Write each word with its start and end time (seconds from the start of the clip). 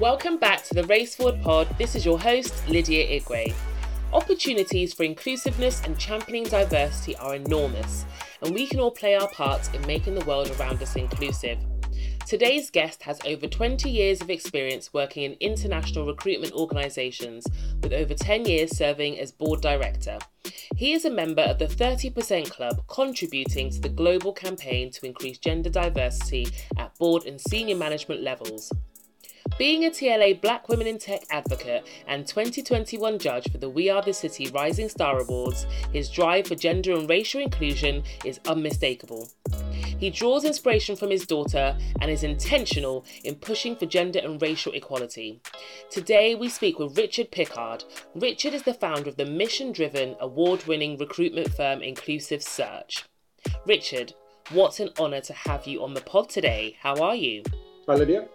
Welcome 0.00 0.38
back 0.38 0.64
to 0.64 0.72
the 0.72 0.84
Race 0.84 1.14
Forward 1.14 1.42
Pod. 1.42 1.68
This 1.76 1.94
is 1.94 2.06
your 2.06 2.18
host, 2.18 2.66
Lydia 2.66 3.20
Igwe. 3.20 3.52
Opportunities 4.14 4.94
for 4.94 5.02
inclusiveness 5.02 5.82
and 5.84 5.98
championing 5.98 6.44
diversity 6.44 7.14
are 7.16 7.34
enormous, 7.34 8.06
and 8.40 8.54
we 8.54 8.66
can 8.66 8.80
all 8.80 8.92
play 8.92 9.14
our 9.14 9.28
parts 9.28 9.68
in 9.74 9.86
making 9.86 10.14
the 10.14 10.24
world 10.24 10.50
around 10.52 10.82
us 10.82 10.96
inclusive. 10.96 11.58
Today's 12.26 12.70
guest 12.70 13.02
has 13.02 13.20
over 13.26 13.46
20 13.46 13.90
years 13.90 14.22
of 14.22 14.30
experience 14.30 14.90
working 14.94 15.24
in 15.24 15.36
international 15.38 16.06
recruitment 16.06 16.54
organisations, 16.54 17.46
with 17.82 17.92
over 17.92 18.14
10 18.14 18.46
years 18.46 18.74
serving 18.74 19.18
as 19.18 19.32
board 19.32 19.60
director. 19.60 20.18
He 20.76 20.94
is 20.94 21.04
a 21.04 21.10
member 21.10 21.42
of 21.42 21.58
the 21.58 21.66
30% 21.66 22.50
Club, 22.50 22.82
contributing 22.88 23.68
to 23.68 23.80
the 23.82 23.90
global 23.90 24.32
campaign 24.32 24.90
to 24.92 25.04
increase 25.04 25.36
gender 25.36 25.68
diversity 25.68 26.46
at 26.78 26.96
board 26.96 27.26
and 27.26 27.38
senior 27.38 27.76
management 27.76 28.22
levels. 28.22 28.72
Being 29.60 29.84
a 29.84 29.90
TLA 29.90 30.40
Black 30.40 30.70
Women 30.70 30.86
in 30.86 30.96
Tech 30.96 31.24
advocate 31.28 31.86
and 32.06 32.26
2021 32.26 33.18
judge 33.18 33.52
for 33.52 33.58
the 33.58 33.68
We 33.68 33.90
Are 33.90 34.00
the 34.00 34.14
City 34.14 34.50
Rising 34.50 34.88
Star 34.88 35.20
Awards, 35.20 35.66
his 35.92 36.08
drive 36.08 36.46
for 36.46 36.54
gender 36.54 36.94
and 36.94 37.06
racial 37.06 37.42
inclusion 37.42 38.02
is 38.24 38.40
unmistakable. 38.46 39.28
He 39.98 40.08
draws 40.08 40.46
inspiration 40.46 40.96
from 40.96 41.10
his 41.10 41.26
daughter 41.26 41.76
and 42.00 42.10
is 42.10 42.22
intentional 42.22 43.04
in 43.22 43.34
pushing 43.34 43.76
for 43.76 43.84
gender 43.84 44.20
and 44.20 44.40
racial 44.40 44.72
equality. 44.72 45.42
Today, 45.90 46.34
we 46.34 46.48
speak 46.48 46.78
with 46.78 46.96
Richard 46.96 47.30
Pickard. 47.30 47.84
Richard 48.14 48.54
is 48.54 48.62
the 48.62 48.72
founder 48.72 49.10
of 49.10 49.16
the 49.16 49.26
mission 49.26 49.72
driven, 49.72 50.16
award 50.20 50.64
winning 50.64 50.96
recruitment 50.96 51.52
firm 51.52 51.82
Inclusive 51.82 52.42
Search. 52.42 53.04
Richard, 53.66 54.14
what 54.52 54.80
an 54.80 54.88
honour 54.98 55.20
to 55.20 55.34
have 55.34 55.66
you 55.66 55.84
on 55.84 55.92
the 55.92 56.00
pod 56.00 56.30
today. 56.30 56.78
How 56.80 56.94
are 57.02 57.14
you? 57.14 57.42
Hi, 57.86 57.96
Lydia. 57.96 58.26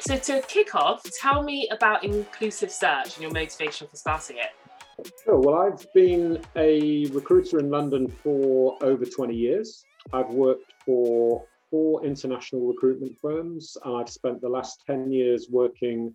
So, 0.00 0.16
to 0.16 0.40
kick 0.46 0.74
off, 0.74 1.02
tell 1.20 1.42
me 1.42 1.68
about 1.70 2.04
Inclusive 2.04 2.70
Search 2.70 3.16
and 3.16 3.22
your 3.22 3.32
motivation 3.32 3.86
for 3.86 3.96
starting 3.96 4.38
it. 4.38 5.10
Sure. 5.24 5.38
Well, 5.38 5.56
I've 5.56 5.86
been 5.92 6.42
a 6.56 7.06
recruiter 7.06 7.58
in 7.58 7.70
London 7.70 8.08
for 8.08 8.76
over 8.82 9.04
20 9.04 9.34
years. 9.34 9.84
I've 10.12 10.30
worked 10.30 10.72
for 10.86 11.44
four 11.70 12.04
international 12.04 12.66
recruitment 12.66 13.18
firms, 13.18 13.76
and 13.84 13.96
I've 13.96 14.08
spent 14.08 14.40
the 14.40 14.48
last 14.48 14.82
10 14.86 15.12
years 15.12 15.48
working 15.50 16.14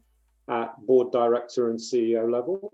at 0.49 0.75
board 0.85 1.11
director 1.11 1.69
and 1.69 1.79
CEO 1.79 2.29
level. 2.31 2.73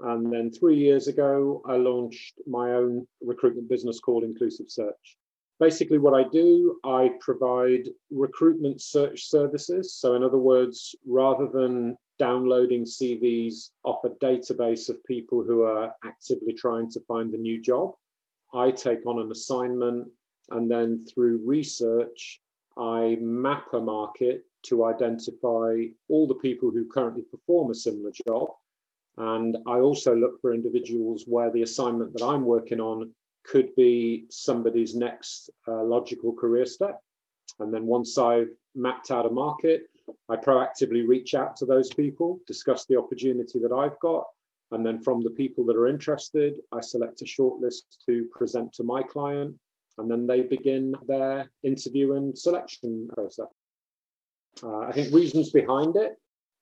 And 0.00 0.30
then 0.30 0.50
three 0.50 0.76
years 0.76 1.08
ago, 1.08 1.62
I 1.66 1.76
launched 1.76 2.40
my 2.46 2.72
own 2.72 3.06
recruitment 3.22 3.68
business 3.68 3.98
called 4.00 4.24
Inclusive 4.24 4.66
Search. 4.68 5.16
Basically, 5.60 5.98
what 5.98 6.14
I 6.14 6.28
do, 6.28 6.78
I 6.84 7.10
provide 7.20 7.88
recruitment 8.10 8.80
search 8.80 9.28
services. 9.28 9.94
So, 9.94 10.14
in 10.14 10.22
other 10.22 10.38
words, 10.38 10.94
rather 11.04 11.48
than 11.48 11.96
downloading 12.18 12.84
CVs 12.84 13.70
off 13.84 14.04
a 14.04 14.10
database 14.10 14.88
of 14.88 15.02
people 15.04 15.42
who 15.42 15.62
are 15.62 15.92
actively 16.04 16.52
trying 16.52 16.90
to 16.92 17.00
find 17.08 17.34
a 17.34 17.38
new 17.38 17.60
job, 17.60 17.92
I 18.54 18.70
take 18.70 19.04
on 19.06 19.20
an 19.20 19.30
assignment 19.30 20.08
and 20.50 20.70
then 20.70 21.04
through 21.04 21.42
research, 21.44 22.40
I 22.76 23.18
map 23.20 23.66
a 23.72 23.80
market 23.80 24.44
to 24.64 24.84
identify 24.84 25.84
all 26.08 26.26
the 26.26 26.34
people 26.34 26.70
who 26.70 26.88
currently 26.88 27.22
perform 27.22 27.70
a 27.70 27.74
similar 27.74 28.12
job. 28.26 28.48
And 29.16 29.56
I 29.66 29.78
also 29.78 30.14
look 30.14 30.40
for 30.40 30.54
individuals 30.54 31.24
where 31.26 31.50
the 31.50 31.62
assignment 31.62 32.12
that 32.14 32.24
I'm 32.24 32.44
working 32.44 32.80
on 32.80 33.12
could 33.48 33.74
be 33.76 34.26
somebody's 34.30 34.94
next 34.94 35.50
uh, 35.66 35.82
logical 35.82 36.32
career 36.32 36.66
step. 36.66 37.00
And 37.60 37.72
then 37.72 37.86
once 37.86 38.18
I've 38.18 38.50
mapped 38.74 39.10
out 39.10 39.26
a 39.26 39.30
market, 39.30 39.82
I 40.28 40.36
proactively 40.36 41.06
reach 41.06 41.34
out 41.34 41.56
to 41.56 41.66
those 41.66 41.92
people, 41.92 42.40
discuss 42.46 42.84
the 42.84 42.98
opportunity 42.98 43.58
that 43.58 43.72
I've 43.72 43.98
got. 44.00 44.24
And 44.70 44.84
then 44.84 45.00
from 45.00 45.22
the 45.22 45.30
people 45.30 45.64
that 45.66 45.76
are 45.76 45.88
interested, 45.88 46.54
I 46.72 46.80
select 46.80 47.22
a 47.22 47.24
shortlist 47.24 47.82
to 48.06 48.26
present 48.32 48.72
to 48.74 48.84
my 48.84 49.02
client 49.02 49.56
and 49.98 50.10
then 50.10 50.26
they 50.26 50.42
begin 50.42 50.94
their 51.06 51.50
interview 51.62 52.14
and 52.14 52.38
selection 52.38 53.08
process. 53.12 53.46
Uh, 54.62 54.78
I 54.80 54.92
think 54.92 55.12
reasons 55.12 55.50
behind 55.50 55.96
it. 55.96 56.12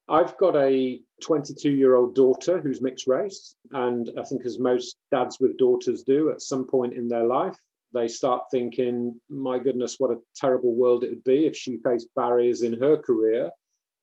I've 0.09 0.37
got 0.39 0.55
a 0.57 1.01
22 1.23 1.71
year 1.71 1.97
old 1.97 2.15
daughter 2.15 2.61
who's 2.61 2.81
mixed 2.81 3.07
race. 3.07 3.55
And 3.73 4.11
I 4.19 4.23
think, 4.23 4.45
as 4.45 4.59
most 4.59 4.97
dads 5.11 5.39
with 5.41 5.59
daughters 5.59 6.03
do 6.03 6.31
at 6.31 6.43
some 6.43 6.67
point 6.67 6.95
in 6.95 7.09
their 7.09 7.25
life, 7.25 7.57
they 7.93 8.09
start 8.09 8.45
thinking, 8.51 9.21
my 9.29 9.59
goodness, 9.59 9.97
what 9.99 10.11
a 10.11 10.21
terrible 10.35 10.75
world 10.75 11.03
it 11.03 11.11
would 11.11 11.25
be 11.25 11.47
if 11.47 11.57
she 11.57 11.79
faced 11.79 12.09
barriers 12.15 12.63
in 12.63 12.79
her 12.81 12.97
career 12.97 13.51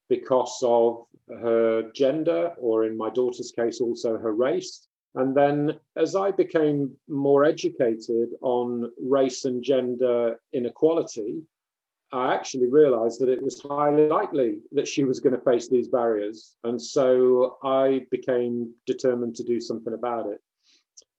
because 0.09 0.59
of 0.63 1.05
her 1.29 1.89
gender, 1.93 2.53
or 2.57 2.85
in 2.85 2.97
my 2.97 3.09
daughter's 3.09 3.51
case, 3.51 3.79
also 3.79 4.17
her 4.17 4.33
race. 4.33 4.87
And 5.15 5.35
then 5.35 5.79
as 5.95 6.15
I 6.15 6.31
became 6.31 6.95
more 7.07 7.45
educated 7.45 8.29
on 8.41 8.91
race 8.99 9.45
and 9.45 9.63
gender 9.63 10.39
inequality, 10.51 11.43
I 12.13 12.35
actually 12.35 12.67
realized 12.67 13.19
that 13.21 13.29
it 13.29 13.41
was 13.41 13.59
highly 13.59 14.07
likely 14.07 14.59
that 14.71 14.87
she 14.87 15.03
was 15.03 15.19
going 15.19 15.35
to 15.35 15.41
face 15.41 15.67
these 15.67 15.87
barriers. 15.87 16.55
And 16.63 16.79
so 16.79 17.57
I 17.63 18.05
became 18.11 18.71
determined 18.85 19.35
to 19.37 19.43
do 19.43 19.59
something 19.59 19.93
about 19.93 20.27
it. 20.27 20.39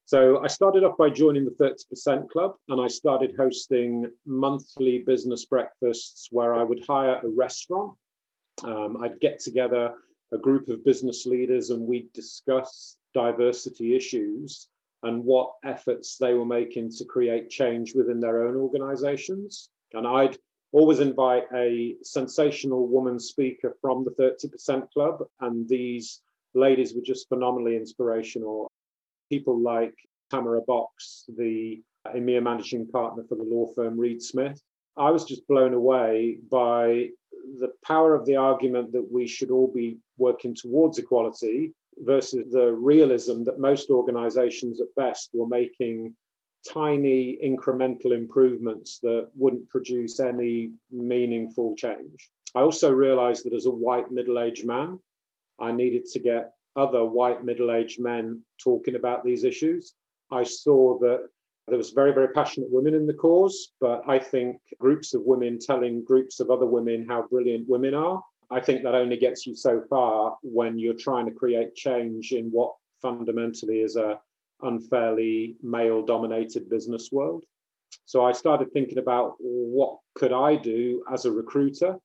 So 0.07 0.41
I 0.45 0.47
started 0.47 0.85
off 0.85 0.97
by 0.97 1.11
joining 1.11 1.47
the 1.47 1.51
30% 1.97 2.29
Club 2.29 2.55
and 2.69 2.81
I 2.81 2.87
started 2.87 3.35
hosting 3.37 4.09
monthly 4.25 4.99
business 4.99 5.47
breakfasts 5.47 6.29
where 6.31 6.55
I 6.55 6.63
would 6.63 6.85
hire 6.87 7.21
a 7.25 7.29
restaurant. 7.29 7.95
Um, 8.63 8.99
I'd 9.03 9.19
get 9.19 9.41
together 9.41 9.95
a 10.33 10.39
group 10.39 10.69
of 10.69 10.85
business 10.85 11.27
leaders 11.27 11.71
and 11.71 11.83
we'd 11.89 12.13
discuss 12.13 12.99
diversity 13.15 13.97
issues 13.97 14.69
and 15.03 15.25
what 15.25 15.55
efforts 15.65 16.19
they 16.19 16.35
were 16.35 16.47
making 16.47 16.91
to 16.91 17.05
create 17.05 17.51
change 17.51 17.95
within 17.95 18.21
their 18.21 18.47
own 18.47 18.57
organizations. 18.57 19.71
And 19.93 20.07
I'd 20.07 20.37
always 20.75 20.99
invite 20.99 21.45
a 21.55 21.95
sensational 22.03 22.89
woman 22.89 23.19
speaker 23.21 23.77
from 23.81 24.05
the 24.05 24.11
30% 24.11 24.91
Club, 24.91 25.23
and 25.41 25.69
these 25.69 26.21
ladies 26.53 26.95
were 26.95 27.01
just 27.01 27.29
phenomenally 27.29 27.77
inspirational. 27.77 28.69
People 29.31 29.61
like 29.61 29.95
Tamara 30.31 30.63
Box, 30.63 31.27
the 31.39 31.81
EMEA 32.09 32.43
managing 32.43 32.89
partner 32.89 33.23
for 33.29 33.37
the 33.37 33.45
law 33.45 33.73
firm 33.75 33.99
Reed 33.99 34.21
Smith. 34.21 34.61
I 34.97 35.11
was 35.11 35.25
just 35.25 35.47
blown 35.47 35.75
away 35.75 36.39
by 36.51 37.11
the 37.61 37.71
power 37.87 38.17
of 38.17 38.27
the 38.27 38.37
argument 38.37 38.91
that 38.93 39.13
we 39.13 39.29
should 39.29 39.53
all 39.53 39.73
be 39.73 39.99
working 40.19 40.57
towards 40.57 40.99
equality 40.99 41.73
versus 41.99 42.51
the 42.51 42.73
realism 42.73 43.45
that 43.45 43.61
most 43.61 43.91
organizations 43.91 44.81
at 44.81 44.93
best 44.97 45.31
were 45.35 45.47
making 45.47 46.17
tiny 46.67 47.39
incremental 47.45 48.13
improvements 48.13 48.99
that 49.01 49.29
wouldn't 49.35 49.69
produce 49.69 50.21
any 50.21 50.73
meaningful 50.91 51.75
change. 51.77 52.31
I 52.55 52.61
also 52.61 52.91
realized 52.93 53.45
that 53.45 53.53
as 53.53 53.67
a 53.67 53.71
white 53.71 54.11
middle 54.11 54.39
aged 54.39 54.67
man, 54.67 54.99
I 55.61 55.73
needed 55.73 56.07
to 56.07 56.19
get 56.19 56.53
other 56.77 57.05
white 57.05 57.45
middle 57.45 57.71
aged 57.73 58.01
men 58.01 58.43
talking 58.63 58.97
about 58.97 59.25
these 59.25 59.45
issues. 59.45 59.95
I 60.31 60.43
saw 60.43 60.99
that 61.01 61.29
there 61.69 61.79
was 61.79 61.91
very, 61.91 62.13
very 62.13 62.29
passionate 62.29 62.71
women 62.71 62.95
in 62.95 63.07
the 63.07 63.15
cause, 63.15 63.73
but 63.81 64.03
I 64.07 64.19
think 64.19 64.59
groups 64.79 65.15
of 65.15 65.23
women 65.23 65.59
telling 65.59 66.05
groups 66.05 66.41
of 66.41 66.51
other 66.51 66.67
women 66.67 67.07
how 67.09 67.27
brilliant 67.29 67.69
women 67.69 67.95
are 67.95 68.23
I 68.51 68.61
think 68.61 68.83
that 68.83 68.95
only 68.95 69.17
gets 69.17 69.47
you 69.47 69.55
so 69.55 69.83
far 69.89 70.37
when 70.43 70.79
you're 70.79 70.95
trying 70.95 71.27
to 71.27 71.33
create 71.33 71.75
change 71.75 72.33
in 72.33 72.51
what 72.51 72.75
fundamentally 73.01 73.81
is 73.81 73.97
a 73.97 74.21
unfairly 74.63 75.57
male 75.63 76.05
dominated 76.05 76.69
business 76.71 77.11
world. 77.13 77.45
So 78.07 78.25
I 78.25 78.33
started 78.33 78.73
thinking 78.73 78.99
about 78.99 79.37
what 79.39 79.99
could 80.15 80.33
I 80.33 80.57
do 80.57 81.05
as 81.13 81.25
a 81.25 81.33
recruiter 81.33 81.99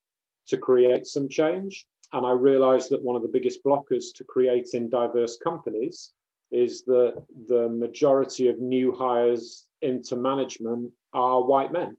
to 0.47 0.57
create 0.57 1.05
some 1.07 1.29
change. 1.29 1.85
And 2.13 2.25
I 2.25 2.31
realized 2.31 2.89
that 2.91 3.03
one 3.03 3.15
of 3.15 3.21
the 3.21 3.27
biggest 3.27 3.63
blockers 3.63 4.13
to 4.15 4.23
creating 4.23 4.89
diverse 4.89 5.37
companies 5.37 6.11
is 6.51 6.83
that 6.85 7.23
the 7.47 7.69
majority 7.69 8.47
of 8.47 8.59
new 8.59 8.91
hires 8.91 9.67
into 9.81 10.15
management 10.15 10.91
are 11.13 11.43
white 11.43 11.71
men. 11.71 11.95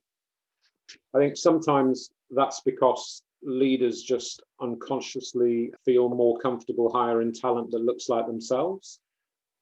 I 1.14 1.18
think 1.18 1.36
sometimes 1.36 2.10
that's 2.30 2.60
because 2.60 3.22
leaders 3.42 4.02
just 4.02 4.42
unconsciously 4.60 5.72
feel 5.84 6.08
more 6.08 6.38
comfortable 6.38 6.92
hiring 6.92 7.32
talent 7.32 7.70
that 7.70 7.78
looks 7.78 8.08
like 8.08 8.26
themselves. 8.26 9.00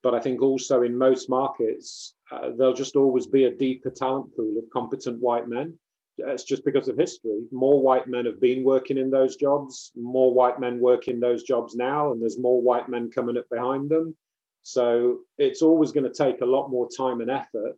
But 0.03 0.15
I 0.15 0.21
think 0.21 0.43
also 0.43 0.83
in 0.83 0.97
most 0.97 1.29
markets, 1.29 2.15
uh, 2.31 2.51
there'll 2.57 2.75
just 2.75 2.97
always 2.97 3.27
be 3.27 3.45
a 3.45 3.55
deeper 3.55 3.91
talent 3.91 4.35
pool 4.37 4.59
of 4.59 4.71
competent 4.71 5.21
white 5.21 5.49
men. 5.49 5.79
It's 6.19 6.45
just 6.45 6.65
because 6.65 6.89
of 6.89 6.97
history. 6.97 7.43
More 7.53 7.81
white 7.81 8.09
men 8.09 8.27
have 8.27 8.41
been 8.41 8.65
working 8.65 8.99
in 8.99 9.11
those 9.11 9.37
jobs, 9.37 9.93
more 9.97 10.33
white 10.33 10.59
men 10.59 10.81
work 10.81 11.09
in 11.09 11.21
those 11.21 11.43
jobs 11.43 11.75
now, 11.75 12.13
and 12.13 12.21
there's 12.21 12.39
more 12.39 12.61
white 12.61 12.89
men 12.89 13.11
coming 13.11 13.37
up 13.37 13.49
behind 13.51 13.89
them. 13.89 14.17
So 14.63 15.21
it's 15.39 15.63
always 15.63 15.93
going 15.93 16.11
to 16.11 16.25
take 16.25 16.41
a 16.41 16.47
lot 16.47 16.69
more 16.69 16.89
time 16.97 17.21
and 17.21 17.31
effort 17.31 17.77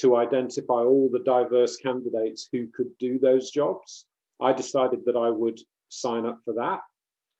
to 0.00 0.16
identify 0.16 0.82
all 0.82 1.08
the 1.10 1.20
diverse 1.20 1.76
candidates 1.76 2.48
who 2.52 2.66
could 2.68 2.90
do 2.98 3.18
those 3.18 3.50
jobs. 3.50 4.06
I 4.40 4.52
decided 4.52 5.04
that 5.06 5.16
I 5.16 5.30
would 5.30 5.60
sign 5.88 6.26
up 6.26 6.40
for 6.44 6.54
that. 6.54 6.80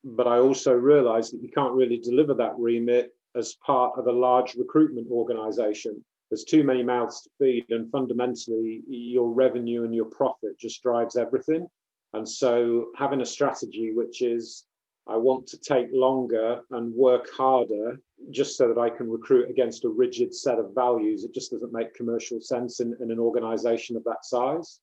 But 0.05 0.29
I 0.29 0.39
also 0.39 0.73
realized 0.73 1.35
that 1.35 1.43
you 1.43 1.51
can't 1.51 1.75
really 1.75 1.99
deliver 1.99 2.35
that 2.35 2.57
remit 2.57 3.16
as 3.37 3.55
part 3.65 3.99
of 3.99 4.07
a 4.07 4.13
large 4.13 4.55
recruitment 4.55 5.09
organization. 5.11 6.05
There's 6.31 6.45
too 6.45 6.65
many 6.65 6.83
mouths 6.83 7.23
to 7.23 7.31
feed, 7.39 7.67
and 7.71 7.91
fundamentally, 7.91 8.83
your 8.89 9.31
revenue 9.31 9.85
and 9.85 9.95
your 9.95 10.07
profit 10.07 10.59
just 10.59 10.83
drives 10.83 11.17
everything. 11.17 11.69
And 12.15 12.29
so, 12.29 12.87
having 12.97 13.21
a 13.21 13.27
strategy 13.27 13.93
which 13.93 14.23
is 14.23 14.65
I 15.09 15.17
want 15.17 15.47
to 15.49 15.59
take 15.59 15.87
longer 15.93 16.63
and 16.73 16.93
work 16.93 17.31
harder 17.33 18.01
just 18.31 18.57
so 18.57 18.67
that 18.67 18.81
I 18.81 18.91
can 18.91 19.09
recruit 19.09 19.49
against 19.49 19.85
a 19.85 19.89
rigid 19.89 20.35
set 20.35 20.59
of 20.59 20.75
values. 20.75 21.23
It 21.23 21.33
just 21.33 21.53
doesn't 21.53 21.73
make 21.73 21.95
commercial 21.95 22.41
sense 22.41 22.81
in, 22.81 22.97
in, 23.01 23.13
an 23.13 23.21
organization 23.21 23.97
of 23.97 24.03
that 24.05 24.25
size. 24.25 24.81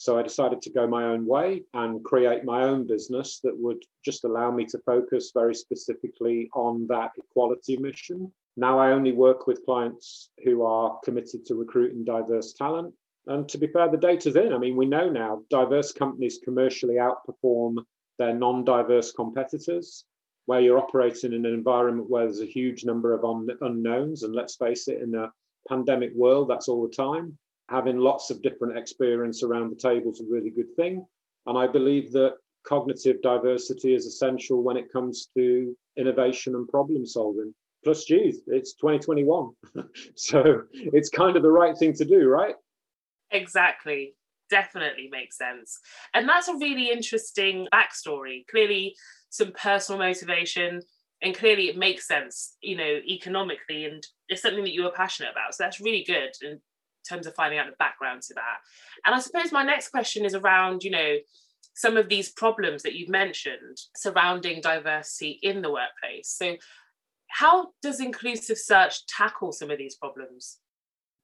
So 0.00 0.18
I 0.18 0.22
decided 0.22 0.62
to 0.62 0.70
go 0.70 0.86
my 0.86 1.04
own 1.04 1.26
way 1.26 1.62
and 1.74 2.02
create 2.02 2.42
my 2.42 2.62
own 2.62 2.86
business 2.86 3.38
that 3.40 3.54
would 3.54 3.84
just 4.02 4.24
allow 4.24 4.50
me 4.50 4.64
to 4.64 4.78
focus 4.78 5.30
very 5.34 5.54
specifically 5.54 6.48
on 6.54 6.86
that 6.86 7.10
equality 7.18 7.76
mission. 7.76 8.32
Now 8.56 8.78
I 8.78 8.92
only 8.92 9.12
work 9.12 9.46
with 9.46 9.62
clients 9.66 10.30
who 10.42 10.62
are 10.62 10.98
committed 11.04 11.44
to 11.44 11.54
recruiting 11.54 12.02
diverse 12.02 12.54
talent. 12.54 12.94
And 13.26 13.46
to 13.50 13.58
be 13.58 13.66
fair, 13.66 13.90
the 13.90 13.98
data's 13.98 14.36
in. 14.36 14.54
I 14.54 14.56
mean, 14.56 14.74
we 14.74 14.86
know 14.86 15.10
now 15.10 15.42
diverse 15.50 15.92
companies 15.92 16.40
commercially 16.42 16.94
outperform 16.94 17.84
their 18.18 18.32
non 18.32 18.64
diverse 18.64 19.12
competitors, 19.12 20.06
where 20.46 20.60
you're 20.60 20.78
operating 20.78 21.34
in 21.34 21.44
an 21.44 21.52
environment 21.52 22.08
where 22.08 22.24
there's 22.24 22.40
a 22.40 22.46
huge 22.46 22.86
number 22.86 23.12
of 23.12 23.22
un- 23.26 23.58
unknowns. 23.60 24.22
And 24.22 24.34
let's 24.34 24.56
face 24.56 24.88
it, 24.88 25.02
in 25.02 25.14
a 25.14 25.30
pandemic 25.68 26.12
world, 26.14 26.48
that's 26.48 26.68
all 26.68 26.88
the 26.88 26.94
time. 26.94 27.36
Having 27.70 27.98
lots 27.98 28.30
of 28.30 28.42
different 28.42 28.76
experience 28.76 29.42
around 29.42 29.70
the 29.70 29.76
table 29.76 30.12
is 30.12 30.20
a 30.20 30.24
really 30.28 30.50
good 30.50 30.74
thing. 30.76 31.06
And 31.46 31.56
I 31.56 31.66
believe 31.66 32.12
that 32.12 32.34
cognitive 32.66 33.22
diversity 33.22 33.94
is 33.94 34.06
essential 34.06 34.62
when 34.62 34.76
it 34.76 34.92
comes 34.92 35.28
to 35.36 35.74
innovation 35.96 36.54
and 36.54 36.68
problem 36.68 37.06
solving. 37.06 37.54
Plus, 37.84 38.04
geez, 38.04 38.40
it's 38.48 38.74
2021. 38.74 39.50
so 40.16 40.62
it's 40.72 41.08
kind 41.08 41.36
of 41.36 41.42
the 41.42 41.50
right 41.50 41.78
thing 41.78 41.94
to 41.94 42.04
do, 42.04 42.28
right? 42.28 42.56
Exactly 43.30 44.14
definitely 44.50 45.08
makes 45.10 45.38
sense. 45.38 45.78
And 46.12 46.28
that's 46.28 46.48
a 46.48 46.56
really 46.56 46.90
interesting 46.90 47.68
backstory. 47.72 48.46
Clearly, 48.48 48.96
some 49.30 49.52
personal 49.52 50.00
motivation, 50.00 50.82
and 51.22 51.36
clearly 51.36 51.68
it 51.68 51.78
makes 51.78 52.06
sense, 52.06 52.56
you 52.60 52.76
know, 52.76 53.00
economically, 53.08 53.84
and 53.84 54.04
it's 54.28 54.42
something 54.42 54.64
that 54.64 54.72
you 54.72 54.82
were 54.82 54.90
passionate 54.90 55.30
about. 55.30 55.54
So 55.54 55.64
that's 55.64 55.80
really 55.80 56.04
good 56.04 56.32
in 56.42 56.60
terms 57.08 57.26
of 57.26 57.34
finding 57.34 57.58
out 57.58 57.66
the 57.66 57.76
background 57.78 58.22
to 58.22 58.34
that. 58.34 58.58
And 59.04 59.14
I 59.14 59.20
suppose 59.20 59.52
my 59.52 59.62
next 59.62 59.88
question 59.88 60.24
is 60.24 60.34
around, 60.34 60.84
you 60.84 60.90
know, 60.90 61.16
some 61.74 61.96
of 61.96 62.08
these 62.08 62.30
problems 62.30 62.82
that 62.82 62.94
you've 62.94 63.08
mentioned 63.08 63.78
surrounding 63.96 64.60
diversity 64.60 65.38
in 65.42 65.62
the 65.62 65.70
workplace. 65.70 66.28
So, 66.28 66.56
how 67.28 67.68
does 67.80 68.00
inclusive 68.00 68.58
search 68.58 69.06
tackle 69.06 69.52
some 69.52 69.70
of 69.70 69.78
these 69.78 69.94
problems? 69.94 70.58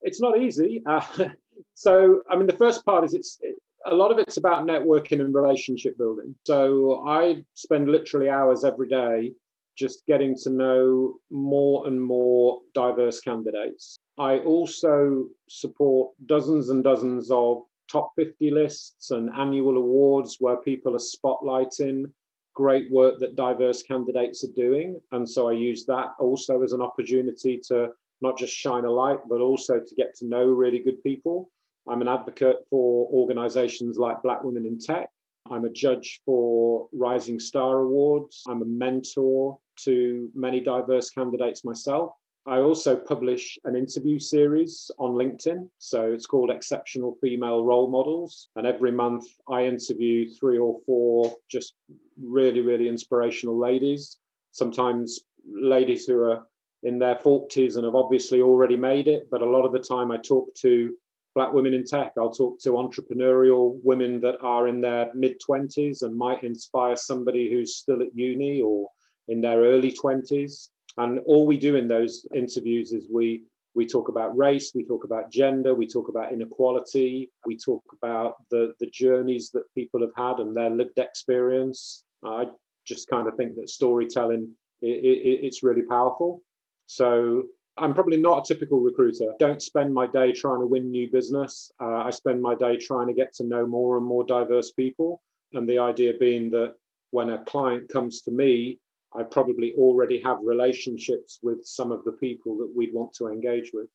It's 0.01 0.21
not 0.21 0.39
easy. 0.39 0.81
Uh, 0.85 1.01
so, 1.73 2.21
I 2.29 2.35
mean, 2.37 2.47
the 2.47 2.53
first 2.53 2.85
part 2.85 3.03
is 3.03 3.13
it's 3.13 3.37
it, 3.41 3.55
a 3.85 3.93
lot 3.93 4.11
of 4.11 4.17
it's 4.17 4.37
about 4.37 4.65
networking 4.65 5.19
and 5.19 5.33
relationship 5.33 5.97
building. 5.97 6.33
So, 6.45 7.03
I 7.07 7.43
spend 7.53 7.89
literally 7.89 8.29
hours 8.29 8.63
every 8.63 8.87
day 8.87 9.33
just 9.77 10.05
getting 10.07 10.35
to 10.43 10.49
know 10.49 11.15
more 11.29 11.87
and 11.87 12.01
more 12.01 12.61
diverse 12.73 13.19
candidates. 13.21 13.99
I 14.17 14.39
also 14.39 15.27
support 15.47 16.13
dozens 16.25 16.69
and 16.69 16.83
dozens 16.83 17.29
of 17.29 17.63
top 17.89 18.11
50 18.15 18.51
lists 18.51 19.11
and 19.11 19.29
annual 19.35 19.77
awards 19.77 20.37
where 20.39 20.57
people 20.57 20.95
are 20.95 20.99
spotlighting 20.99 22.05
great 22.53 22.91
work 22.91 23.19
that 23.19 23.35
diverse 23.35 23.83
candidates 23.83 24.43
are 24.43 24.53
doing. 24.55 24.99
And 25.11 25.29
so 25.29 25.47
I 25.47 25.53
use 25.53 25.85
that 25.85 26.13
also 26.19 26.63
as 26.63 26.73
an 26.73 26.81
opportunity 26.81 27.61
to 27.67 27.89
not 28.19 28.37
just 28.37 28.53
shine 28.53 28.83
a 28.83 28.91
light, 28.91 29.19
but 29.29 29.41
also 29.41 29.79
to 29.79 29.95
get 29.95 30.15
to 30.17 30.25
know 30.25 30.45
really 30.45 30.79
good 30.79 31.01
people. 31.03 31.51
I'm 31.87 32.01
an 32.01 32.07
advocate 32.07 32.57
for 32.69 33.07
organizations 33.13 33.97
like 33.97 34.23
Black 34.23 34.43
Women 34.43 34.65
in 34.65 34.79
Tech. 34.79 35.09
I'm 35.51 35.65
a 35.65 35.69
judge 35.69 36.21
for 36.25 36.87
Rising 36.93 37.39
Star 37.39 37.79
Awards. 37.79 38.43
I'm 38.47 38.61
a 38.61 38.65
mentor 38.65 39.57
to 39.83 40.29
many 40.33 40.59
diverse 40.59 41.09
candidates 41.09 41.63
myself. 41.63 42.11
I 42.45 42.59
also 42.59 42.95
publish 42.95 43.57
an 43.65 43.75
interview 43.75 44.19
series 44.19 44.89
on 44.99 45.11
LinkedIn. 45.11 45.69
So 45.79 46.11
it's 46.11 46.25
called 46.25 46.49
Exceptional 46.49 47.17
Female 47.21 47.63
Role 47.63 47.89
Models. 47.89 48.49
And 48.55 48.65
every 48.65 48.91
month 48.91 49.25
I 49.49 49.65
interview 49.65 50.29
three 50.29 50.57
or 50.57 50.79
four 50.85 51.35
just 51.49 51.73
really, 52.21 52.61
really 52.61 52.87
inspirational 52.87 53.57
ladies, 53.57 54.17
sometimes 54.51 55.19
ladies 55.45 56.05
who 56.05 56.21
are 56.23 56.47
in 56.83 56.99
their 56.99 57.15
40s 57.15 57.75
and 57.75 57.83
have 57.83 57.95
obviously 57.95 58.41
already 58.41 58.77
made 58.77 59.09
it. 59.09 59.29
But 59.29 59.41
a 59.41 59.49
lot 59.49 59.65
of 59.65 59.73
the 59.73 59.79
time, 59.79 60.11
I 60.11 60.17
talk 60.17 60.53
to 60.61 60.95
Black 61.37 61.53
women 61.53 61.75
in 61.75 61.85
tech. 61.85 62.13
I'll 62.17 62.31
talk 62.31 62.59
to 62.61 62.71
entrepreneurial 62.71 63.79
women 63.83 64.19
that 64.21 64.37
are 64.41 64.67
in 64.67 64.81
their 64.81 65.11
mid 65.13 65.39
20s 65.39 66.01
and 66.01 66.17
might 66.17 66.43
inspire 66.43 66.95
somebody 66.95 67.51
who's 67.51 67.75
still 67.75 68.01
at 68.01 68.15
uni 68.15 68.59
or 68.59 68.89
in 69.27 69.39
their 69.39 69.59
early 69.59 69.91
20s. 69.91 70.69
And 70.97 71.19
all 71.27 71.45
we 71.45 71.59
do 71.59 71.75
in 71.75 71.87
those 71.87 72.25
interviews 72.33 72.91
is 72.91 73.05
we 73.13 73.43
we 73.75 73.85
talk 73.85 74.09
about 74.09 74.35
race, 74.35 74.71
we 74.73 74.83
talk 74.83 75.03
about 75.03 75.31
gender, 75.31 75.75
we 75.75 75.85
talk 75.85 76.09
about 76.09 76.33
inequality, 76.33 77.29
we 77.45 77.55
talk 77.55 77.83
about 77.93 78.37
the 78.49 78.73
the 78.79 78.87
journeys 78.87 79.51
that 79.51 79.71
people 79.75 80.01
have 80.01 80.15
had 80.15 80.39
and 80.39 80.57
their 80.57 80.71
lived 80.71 80.97
experience. 80.97 82.03
I 82.25 82.47
just 82.83 83.09
kind 83.09 83.27
of 83.27 83.35
think 83.35 83.57
that 83.57 83.69
storytelling 83.69 84.55
it, 84.81 84.87
it, 84.87 85.45
it's 85.45 85.61
really 85.61 85.83
powerful. 85.83 86.41
So 86.87 87.43
I'm 87.77 87.93
probably 87.93 88.17
not 88.17 88.39
a 88.39 88.53
typical 88.53 88.79
recruiter. 88.79 89.33
Don't 89.39 89.61
spend 89.61 89.93
my 89.93 90.07
day 90.07 90.31
trying 90.31 90.59
to 90.59 90.65
win 90.65 90.89
new 90.89 91.09
business. 91.11 91.71
Uh, 91.79 91.97
I 91.97 92.09
spend 92.09 92.41
my 92.41 92.55
day 92.55 92.77
trying 92.77 93.07
to 93.07 93.13
get 93.13 93.33
to 93.35 93.43
know 93.43 93.65
more 93.67 93.97
and 93.97 94.05
more 94.05 94.23
diverse 94.23 94.71
people. 94.71 95.21
And 95.53 95.69
the 95.69 95.79
idea 95.79 96.13
being 96.19 96.49
that 96.51 96.75
when 97.11 97.29
a 97.29 97.43
client 97.45 97.89
comes 97.89 98.21
to 98.23 98.31
me, 98.31 98.79
I 99.15 99.23
probably 99.23 99.73
already 99.77 100.21
have 100.21 100.37
relationships 100.41 101.39
with 101.41 101.65
some 101.65 101.91
of 101.91 102.03
the 102.03 102.11
people 102.13 102.57
that 102.57 102.71
we'd 102.75 102.93
want 102.93 103.13
to 103.15 103.27
engage 103.27 103.71
with. 103.73 103.87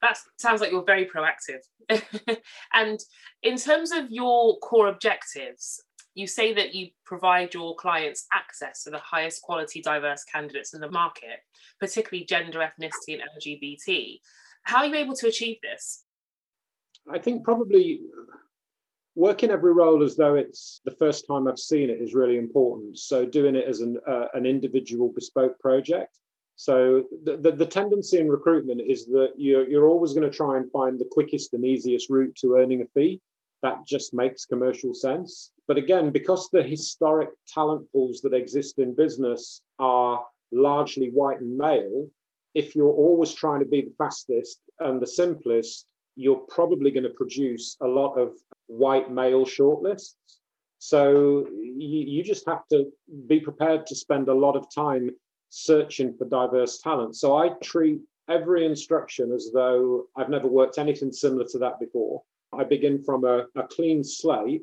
That 0.00 0.18
sounds 0.38 0.60
like 0.60 0.70
you're 0.70 0.84
very 0.84 1.06
proactive. 1.06 1.60
and 2.72 3.00
in 3.42 3.56
terms 3.56 3.92
of 3.92 4.10
your 4.10 4.58
core 4.58 4.88
objectives, 4.88 5.82
you 6.14 6.26
say 6.26 6.54
that 6.54 6.74
you 6.74 6.88
provide 7.04 7.54
your 7.54 7.74
clients 7.74 8.26
access 8.32 8.84
to 8.84 8.90
the 8.90 8.98
highest 8.98 9.42
quality 9.42 9.82
diverse 9.82 10.24
candidates 10.24 10.74
in 10.74 10.80
the 10.80 10.90
market, 10.90 11.40
particularly 11.80 12.24
gender, 12.24 12.60
ethnicity, 12.60 13.20
and 13.20 13.22
LGBT. 13.38 14.20
How 14.62 14.78
are 14.78 14.86
you 14.86 14.94
able 14.94 15.14
to 15.16 15.26
achieve 15.26 15.58
this? 15.62 16.04
I 17.10 17.18
think 17.18 17.44
probably 17.44 18.00
working 19.16 19.50
every 19.50 19.72
role 19.72 20.02
as 20.02 20.16
though 20.16 20.34
it's 20.34 20.80
the 20.84 20.90
first 20.90 21.26
time 21.26 21.46
I've 21.46 21.58
seen 21.58 21.90
it 21.90 22.00
is 22.00 22.14
really 22.14 22.38
important. 22.38 22.98
So 22.98 23.24
doing 23.24 23.54
it 23.56 23.68
as 23.68 23.80
an, 23.80 23.98
uh, 24.08 24.26
an 24.34 24.46
individual 24.46 25.12
bespoke 25.12 25.58
project. 25.58 26.18
So 26.56 27.04
the, 27.24 27.36
the, 27.36 27.52
the, 27.52 27.66
tendency 27.66 28.18
in 28.18 28.28
recruitment 28.28 28.80
is 28.80 29.06
that 29.06 29.32
you're, 29.36 29.68
you're 29.68 29.88
always 29.88 30.12
going 30.12 30.28
to 30.28 30.36
try 30.36 30.56
and 30.56 30.70
find 30.70 30.98
the 30.98 31.08
quickest 31.10 31.52
and 31.52 31.64
easiest 31.64 32.08
route 32.10 32.34
to 32.36 32.54
earning 32.54 32.82
a 32.82 32.86
fee 32.94 33.20
that 33.62 33.86
just 33.86 34.14
makes 34.14 34.44
commercial 34.44 34.94
sense. 34.94 35.50
But 35.66 35.78
again, 35.78 36.10
because 36.10 36.48
the 36.50 36.62
historic 36.62 37.30
talent 37.48 37.90
pools 37.92 38.20
that 38.20 38.34
exist 38.34 38.78
in 38.78 38.94
business 38.94 39.62
are 39.78 40.24
largely 40.52 41.08
white 41.10 41.40
and 41.40 41.56
male, 41.56 42.08
if 42.54 42.76
you're 42.76 42.92
always 42.92 43.32
trying 43.32 43.60
to 43.60 43.66
be 43.66 43.82
the 43.82 43.94
fastest 43.98 44.60
and 44.80 45.00
the 45.00 45.06
simplest, 45.06 45.86
you're 46.16 46.44
probably 46.48 46.90
going 46.90 47.04
to 47.04 47.10
produce 47.10 47.76
a 47.80 47.86
lot 47.86 48.14
of 48.14 48.34
white 48.66 49.10
male 49.10 49.44
shortlists. 49.44 50.14
So 50.78 51.46
you, 51.50 52.04
you 52.06 52.22
just 52.22 52.46
have 52.46 52.66
to 52.70 52.92
be 53.26 53.40
prepared 53.40 53.86
to 53.86 53.94
spend 53.94 54.28
a 54.28 54.34
lot 54.34 54.56
of 54.56 54.72
time 54.72 55.10
searching 55.48 56.14
for 56.16 56.26
diverse 56.26 56.78
talent. 56.78 57.16
So 57.16 57.36
I 57.36 57.50
treat 57.62 58.00
every 58.28 58.66
instruction 58.66 59.32
as 59.32 59.50
though 59.52 60.06
I've 60.16 60.28
never 60.28 60.46
worked 60.46 60.78
anything 60.78 61.12
similar 61.12 61.46
to 61.52 61.58
that 61.58 61.80
before. 61.80 62.22
I 62.52 62.64
begin 62.64 63.02
from 63.02 63.24
a, 63.24 63.46
a 63.56 63.64
clean 63.68 64.04
slate 64.04 64.62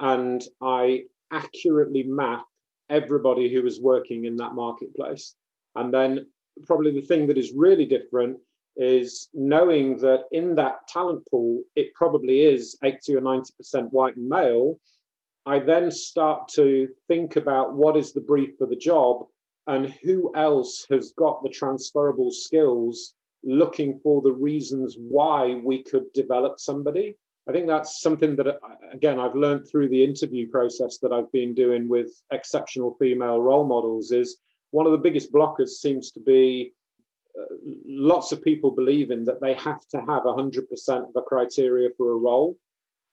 and 0.00 0.42
I 0.60 1.04
accurately 1.32 2.02
map 2.02 2.44
everybody 2.90 3.52
who 3.52 3.66
is 3.66 3.80
working 3.80 4.24
in 4.24 4.36
that 4.36 4.54
marketplace. 4.54 5.34
And 5.74 5.92
then, 5.92 6.26
probably 6.66 6.92
the 6.92 7.06
thing 7.06 7.26
that 7.26 7.38
is 7.38 7.52
really 7.52 7.86
different 7.86 8.38
is 8.76 9.28
knowing 9.34 9.98
that 9.98 10.24
in 10.32 10.54
that 10.54 10.86
talent 10.88 11.24
pool, 11.30 11.62
it 11.76 11.92
probably 11.94 12.42
is 12.42 12.78
80 12.82 13.16
or 13.16 13.20
90% 13.20 13.90
white 13.90 14.16
and 14.16 14.28
male. 14.28 14.78
I 15.46 15.58
then 15.58 15.90
start 15.90 16.48
to 16.54 16.88
think 17.08 17.36
about 17.36 17.74
what 17.74 17.96
is 17.96 18.12
the 18.12 18.20
brief 18.20 18.56
for 18.58 18.66
the 18.66 18.76
job 18.76 19.26
and 19.66 19.92
who 20.02 20.32
else 20.34 20.86
has 20.90 21.12
got 21.12 21.42
the 21.42 21.48
transferable 21.48 22.30
skills 22.30 23.14
looking 23.44 24.00
for 24.02 24.22
the 24.22 24.32
reasons 24.32 24.96
why 24.98 25.54
we 25.64 25.82
could 25.82 26.12
develop 26.12 26.58
somebody 26.58 27.16
I 27.48 27.52
think 27.52 27.66
that's 27.66 28.02
something 28.02 28.36
that, 28.36 28.46
uh, 28.46 28.58
again, 28.92 29.18
I've 29.18 29.34
learned 29.34 29.66
through 29.66 29.88
the 29.88 30.04
interview 30.04 30.48
process 30.50 30.98
that 30.98 31.12
I've 31.12 31.32
been 31.32 31.54
doing 31.54 31.88
with 31.88 32.08
exceptional 32.30 32.94
female 33.00 33.40
role 33.40 33.64
models. 33.64 34.12
Is 34.12 34.36
one 34.70 34.84
of 34.84 34.92
the 34.92 34.98
biggest 34.98 35.32
blockers 35.32 35.68
seems 35.68 36.10
to 36.12 36.20
be 36.20 36.74
uh, 37.38 37.54
lots 37.86 38.32
of 38.32 38.42
people 38.42 38.70
believing 38.70 39.24
that 39.24 39.40
they 39.40 39.54
have 39.54 39.86
to 39.88 39.98
have 39.98 40.24
100% 40.24 41.08
of 41.08 41.12
the 41.14 41.22
criteria 41.22 41.88
for 41.96 42.12
a 42.12 42.16
role 42.16 42.56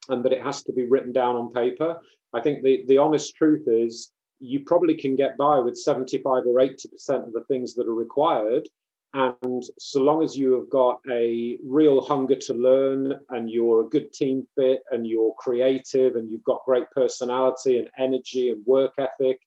and 0.09 0.23
that 0.23 0.33
it 0.33 0.41
has 0.41 0.63
to 0.63 0.73
be 0.73 0.85
written 0.85 1.13
down 1.13 1.35
on 1.35 1.53
paper. 1.53 1.97
I 2.33 2.41
think 2.41 2.61
the, 2.61 2.83
the 2.87 2.97
honest 2.97 3.35
truth 3.35 3.67
is 3.67 4.11
you 4.39 4.59
probably 4.65 4.95
can 4.95 5.15
get 5.15 5.37
by 5.37 5.59
with 5.59 5.77
75 5.77 6.43
or 6.45 6.59
80% 6.59 7.25
of 7.25 7.31
the 7.31 7.45
things 7.47 7.73
that 7.75 7.87
are 7.87 7.95
required. 7.95 8.67
And 9.15 9.63
so 9.79 10.01
long 10.01 10.23
as 10.23 10.37
you 10.37 10.51
have 10.59 10.69
got 10.69 10.99
a 11.09 11.57
real 11.63 12.01
hunger 12.01 12.35
to 12.35 12.53
learn 12.53 13.17
and 13.29 13.49
you're 13.49 13.85
a 13.85 13.89
good 13.89 14.11
team 14.11 14.45
fit 14.57 14.83
and 14.91 15.07
you're 15.07 15.33
creative 15.39 16.17
and 16.17 16.29
you've 16.29 16.43
got 16.43 16.65
great 16.65 16.91
personality 16.91 17.79
and 17.79 17.87
energy 17.97 18.49
and 18.49 18.65
work 18.65 18.91
ethic, 18.97 19.39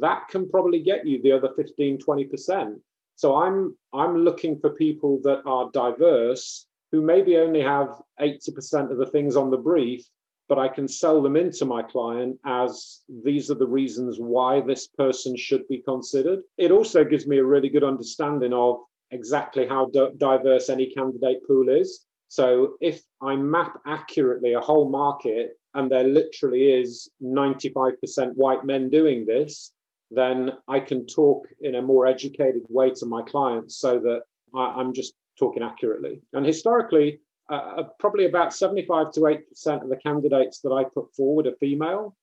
that 0.00 0.26
can 0.30 0.50
probably 0.50 0.80
get 0.80 1.06
you 1.06 1.22
the 1.22 1.30
other 1.30 1.50
15, 1.54 1.98
20%. 1.98 2.80
So 3.14 3.36
I'm 3.36 3.76
I'm 3.92 4.16
looking 4.24 4.58
for 4.58 4.70
people 4.70 5.20
that 5.22 5.42
are 5.46 5.70
diverse 5.70 6.66
who 6.90 7.00
maybe 7.00 7.36
only 7.36 7.60
have 7.60 8.02
80% 8.20 8.90
of 8.90 8.98
the 8.98 9.06
things 9.06 9.36
on 9.36 9.52
the 9.52 9.56
brief, 9.56 10.04
but 10.48 10.58
I 10.58 10.66
can 10.66 10.88
sell 10.88 11.22
them 11.22 11.36
into 11.36 11.64
my 11.64 11.82
client 11.82 12.36
as 12.44 13.02
these 13.24 13.48
are 13.48 13.54
the 13.54 13.74
reasons 13.80 14.16
why 14.18 14.60
this 14.60 14.88
person 14.88 15.36
should 15.36 15.68
be 15.68 15.78
considered. 15.78 16.40
It 16.58 16.72
also 16.72 17.04
gives 17.04 17.28
me 17.28 17.38
a 17.38 17.44
really 17.44 17.68
good 17.68 17.84
understanding 17.84 18.52
of 18.52 18.80
exactly 19.10 19.66
how 19.66 19.90
diverse 20.16 20.68
any 20.68 20.90
candidate 20.90 21.46
pool 21.46 21.68
is. 21.68 22.04
So 22.28 22.76
if 22.80 23.02
I 23.22 23.36
map 23.36 23.80
accurately 23.86 24.54
a 24.54 24.60
whole 24.60 24.88
market 24.88 25.52
and 25.74 25.90
there 25.90 26.04
literally 26.04 26.72
is 26.72 27.08
95% 27.22 28.32
white 28.34 28.64
men 28.64 28.90
doing 28.90 29.24
this, 29.24 29.72
then 30.10 30.52
I 30.68 30.80
can 30.80 31.06
talk 31.06 31.46
in 31.60 31.76
a 31.76 31.82
more 31.82 32.06
educated 32.06 32.62
way 32.68 32.90
to 32.90 33.06
my 33.06 33.22
clients 33.22 33.76
so 33.76 33.98
that 34.00 34.22
I, 34.54 34.80
am 34.80 34.92
just 34.92 35.14
talking 35.38 35.62
accurately. 35.62 36.22
And 36.32 36.46
historically, 36.46 37.20
uh, 37.50 37.74
uh 37.78 37.82
probably 37.98 38.26
about 38.26 38.54
75 38.54 39.12
to 39.12 39.20
8% 39.20 39.82
of 39.82 39.88
the 39.88 39.96
candidates 39.96 40.60
that 40.60 40.70
I 40.70 40.84
put 40.84 41.14
forward 41.14 41.46
are 41.46 41.56
female, 41.56 42.16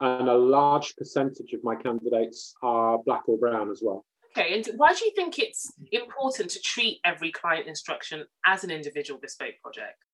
and 0.00 0.28
a 0.28 0.36
large 0.36 0.96
percentage 0.96 1.52
of 1.52 1.62
my 1.62 1.76
candidates 1.76 2.54
are 2.62 2.98
black 3.04 3.28
or 3.28 3.38
brown 3.38 3.70
as 3.70 3.82
well. 3.82 4.04
Okay, 4.36 4.54
and 4.54 4.68
why 4.76 4.94
do 4.94 5.04
you 5.04 5.12
think 5.16 5.38
it's 5.38 5.72
important 5.90 6.50
to 6.50 6.60
treat 6.60 7.00
every 7.04 7.32
client 7.32 7.66
instruction 7.66 8.24
as 8.46 8.62
an 8.62 8.70
individual 8.70 9.18
bespoke 9.20 9.54
project? 9.62 10.04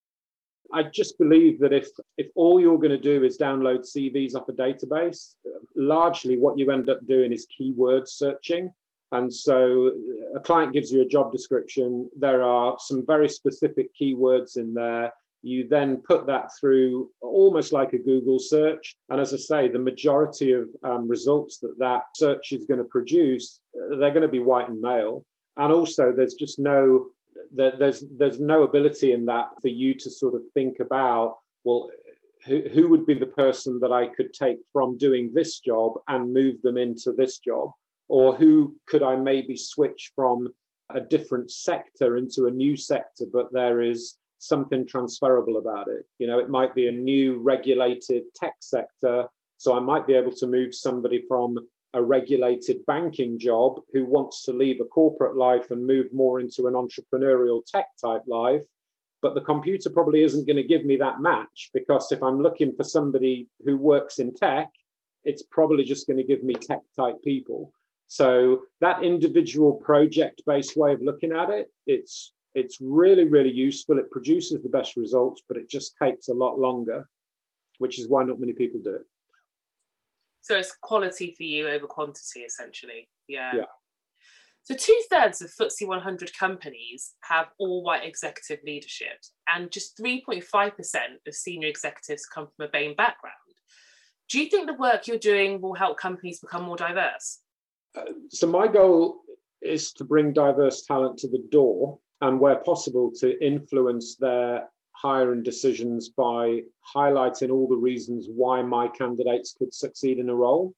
I 0.73 0.85
just 0.85 1.19
believe 1.19 1.61
that 1.61 1.73
if 1.73 1.89
if 2.17 2.29
all 2.35 2.61
you're 2.61 2.79
going 2.79 2.91
to 2.91 2.99
do 2.99 3.25
is 3.25 3.39
download 3.39 3.81
CVs 3.81 4.35
off 4.35 4.49
a 4.49 4.53
database, 4.53 5.35
largely 5.77 6.39
what 6.39 6.59
you 6.59 6.71
end 6.71 6.89
up 6.89 7.07
doing 7.07 7.33
is 7.33 7.47
keyword 7.57 8.09
searching. 8.09 8.73
And 9.13 9.33
so 9.33 9.93
uh, 10.35 10.39
a 10.39 10.41
client 10.41 10.73
gives 10.73 10.91
you 10.91 11.03
a 11.03 11.07
job 11.07 11.31
description. 11.31 12.11
There 12.19 12.43
are 12.43 12.77
some 12.81 13.07
very 13.07 13.29
specific 13.29 13.91
keywords 13.95 14.57
in 14.57 14.75
there. 14.75 15.13
You 15.47 15.69
then 15.69 15.99
put 15.99 16.27
that 16.27 16.51
through 16.59 17.11
almost 17.21 17.73
like 17.73 17.93
a 17.93 17.99
Google 17.99 18.41
search. 18.41 18.97
And 19.11 19.21
as 19.21 19.33
I 19.33 19.37
say, 19.37 19.69
the 19.69 19.79
majority 19.79 20.53
of 20.53 20.69
um, 20.83 21.07
results 21.09 21.59
that 21.59 21.79
that 21.79 22.03
search 22.17 22.51
is 22.51 22.65
going 22.65 22.79
to 22.79 22.85
produce, 22.85 23.61
they're 23.73 24.11
going 24.11 24.23
to 24.23 24.29
be 24.29 24.41
white 24.41 24.69
and 24.69 24.81
male. 24.81 25.25
And 25.57 25.73
also, 25.73 26.13
there's 26.13 26.35
just 26.35 26.59
no 26.59 27.07
there's 27.53 28.05
there's 28.19 28.41
no 28.41 28.65
ability 28.65 29.13
in 29.13 29.27
that 29.27 29.51
for 29.63 29.69
you 29.69 29.95
to 29.95 30.11
sort 30.11 30.35
of 30.35 30.43
think 30.55 30.81
about 30.81 31.37
well 31.65 31.91
who, 32.45 32.63
who 32.73 32.89
would 32.89 33.07
be 33.07 33.15
the 33.15 33.27
person 33.27 33.79
that 33.81 33.93
I 33.93 34.09
could 34.09 34.33
take 34.33 34.59
from 34.73 34.99
doing 34.99 35.33
this 35.33 35.61
job 35.61 35.95
and 36.09 36.33
move 36.33 36.61
them 36.63 36.77
into 36.77 37.13
this 37.13 37.39
job 37.39 37.71
or 38.09 38.35
who 38.35 38.77
could 38.87 39.03
I 39.03 39.17
maybe 39.17 39.57
switch 39.57 40.13
from 40.15 40.49
a 40.91 41.01
different 41.01 41.51
sector 41.51 42.17
into 42.17 42.47
a 42.47 42.51
new 42.51 42.77
sector 42.77 43.25
but 43.33 43.53
there 43.53 43.81
is 43.81 44.17
something 44.39 44.87
transferable 44.87 45.57
about 45.57 45.89
it 45.89 46.05
you 46.19 46.27
know 46.27 46.39
it 46.39 46.51
might 46.51 46.75
be 46.75 46.89
a 46.89 46.93
new 46.93 47.39
regulated 47.39 48.23
tech 48.35 48.55
sector 48.61 49.27
so 49.59 49.77
I 49.77 49.81
might 49.81 50.07
be 50.07 50.15
able 50.15 50.33
to 50.33 50.47
move 50.47 50.75
somebody 50.75 51.25
from 51.27 51.59
a 51.95 52.03
regulated 52.03 52.85
banking 52.87 53.39
job 53.39 53.81
who 53.93 54.05
wants 54.05 54.45
to 54.45 54.53
leave 54.53 54.81
a 54.81 54.85
corporate 54.85 55.37
life 55.37 55.71
and 55.71 55.87
move 55.87 56.13
more 56.13 56.41
into 56.41 56.67
an 56.67 56.75
entrepreneurial 56.75 57.63
tech 57.67 57.87
type 58.01 58.23
life. 58.27 58.63
But 59.23 59.35
the 59.35 59.41
computer 59.41 59.89
probably 59.89 60.23
isn't 60.23 60.47
going 60.47 60.59
to 60.59 60.63
give 60.63 60.85
me 60.85 60.97
that 60.99 61.21
match 61.21 61.71
because 61.73 62.13
if 62.13 62.23
I'm 62.23 62.43
looking 62.43 62.75
for 62.77 62.85
somebody 62.85 63.49
who 63.65 63.79
works 63.79 64.19
in 64.19 64.35
tech, 64.35 64.69
it's 65.25 65.43
probably 65.51 65.85
just 65.85 66.07
going 66.07 66.19
to 66.19 66.23
give 66.23 66.45
me 66.45 66.55
tech 66.55 66.81
type 66.95 67.17
people. 67.25 67.73
So 68.09 68.63
that 68.81 69.03
individual 69.03 69.73
project 69.73 70.43
based 70.47 70.77
way 70.77 70.93
of 70.93 71.01
looking 71.01 71.33
at 71.33 71.49
it, 71.49 71.73
it's 71.87 72.33
it's 72.57 72.79
really 72.81 73.25
really 73.25 73.53
useful. 73.53 73.99
It 73.99 74.11
produces 74.11 74.63
the 74.63 74.69
best 74.69 74.97
results, 74.97 75.43
but 75.47 75.57
it 75.57 75.69
just 75.69 75.95
takes 76.03 76.29
a 76.29 76.35
lot 76.35 76.59
longer, 76.59 77.09
which 77.79 77.99
is 78.01 78.09
why 78.09 78.25
not 78.25 78.41
many 78.41 78.55
people 78.55 78.81
do 78.83 78.95
it. 78.95 79.07
So 80.41 80.57
it's 80.57 80.75
quality 80.81 81.35
for 81.37 81.43
you 81.43 81.69
over 81.69 81.87
quantity, 81.87 82.41
essentially. 82.41 83.09
Yeah. 83.29 83.53
Yeah. 83.55 83.65
So 84.63 84.75
two 84.75 85.01
thirds 85.11 85.43
of 85.43 85.51
FTSE 85.51 85.87
100 85.87 86.33
companies 86.37 87.13
have 87.21 87.47
all 87.59 87.85
white 87.85 88.05
executive 88.05 88.65
leadership, 88.65 89.19
and 89.53 89.71
just 89.71 89.97
3.5% 89.99 90.43
of 91.27 91.35
senior 91.35 91.69
executives 91.69 92.27
come 92.27 92.49
from 92.57 92.67
a 92.67 92.69
BAME 92.69 92.97
background. 92.97 93.35
Do 94.29 94.41
you 94.41 94.49
think 94.49 94.67
the 94.67 94.75
work 94.75 95.07
you're 95.07 95.19
doing 95.19 95.61
will 95.61 95.75
help 95.75 95.99
companies 95.99 96.41
become 96.41 96.65
more 96.65 96.77
diverse? 96.77 97.41
Uh, 97.97 98.13
so 98.31 98.49
my 98.49 98.67
goal 98.67 99.21
is 99.63 99.93
to 99.93 100.05
bring 100.05 100.33
diverse 100.33 100.85
talent 100.85 101.19
to 101.19 101.29
the 101.29 101.45
door 101.51 102.01
and 102.21 102.41
where 102.41 102.57
possible 102.57 103.11
to 103.21 103.45
influence 103.45 104.17
their 104.17 104.69
hiring 104.93 105.43
decisions 105.43 106.09
by 106.09 106.63
highlighting 106.95 107.51
all 107.51 107.69
the 107.69 107.77
reasons 107.77 108.29
why 108.31 108.63
my 108.63 108.89
candidates 108.89 109.55
could 109.59 109.73
succeed 109.75 110.19
in 110.19 110.31
a 110.31 110.35
role. 110.35 110.73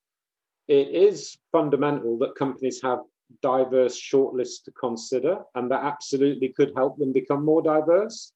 It 0.66 0.88
is 0.88 1.38
fundamental 1.52 2.18
that 2.18 2.35
companies 2.35 2.83
have 2.83 3.00
diverse 3.42 4.00
shortlists 4.00 4.64
to 4.64 4.73
consider, 4.73 5.38
and 5.54 5.71
that 5.71 5.85
absolutely 5.85 6.49
could 6.49 6.73
help 6.75 6.99
them 6.99 7.12
become 7.12 7.45
more 7.45 7.62
diverse. 7.62 8.33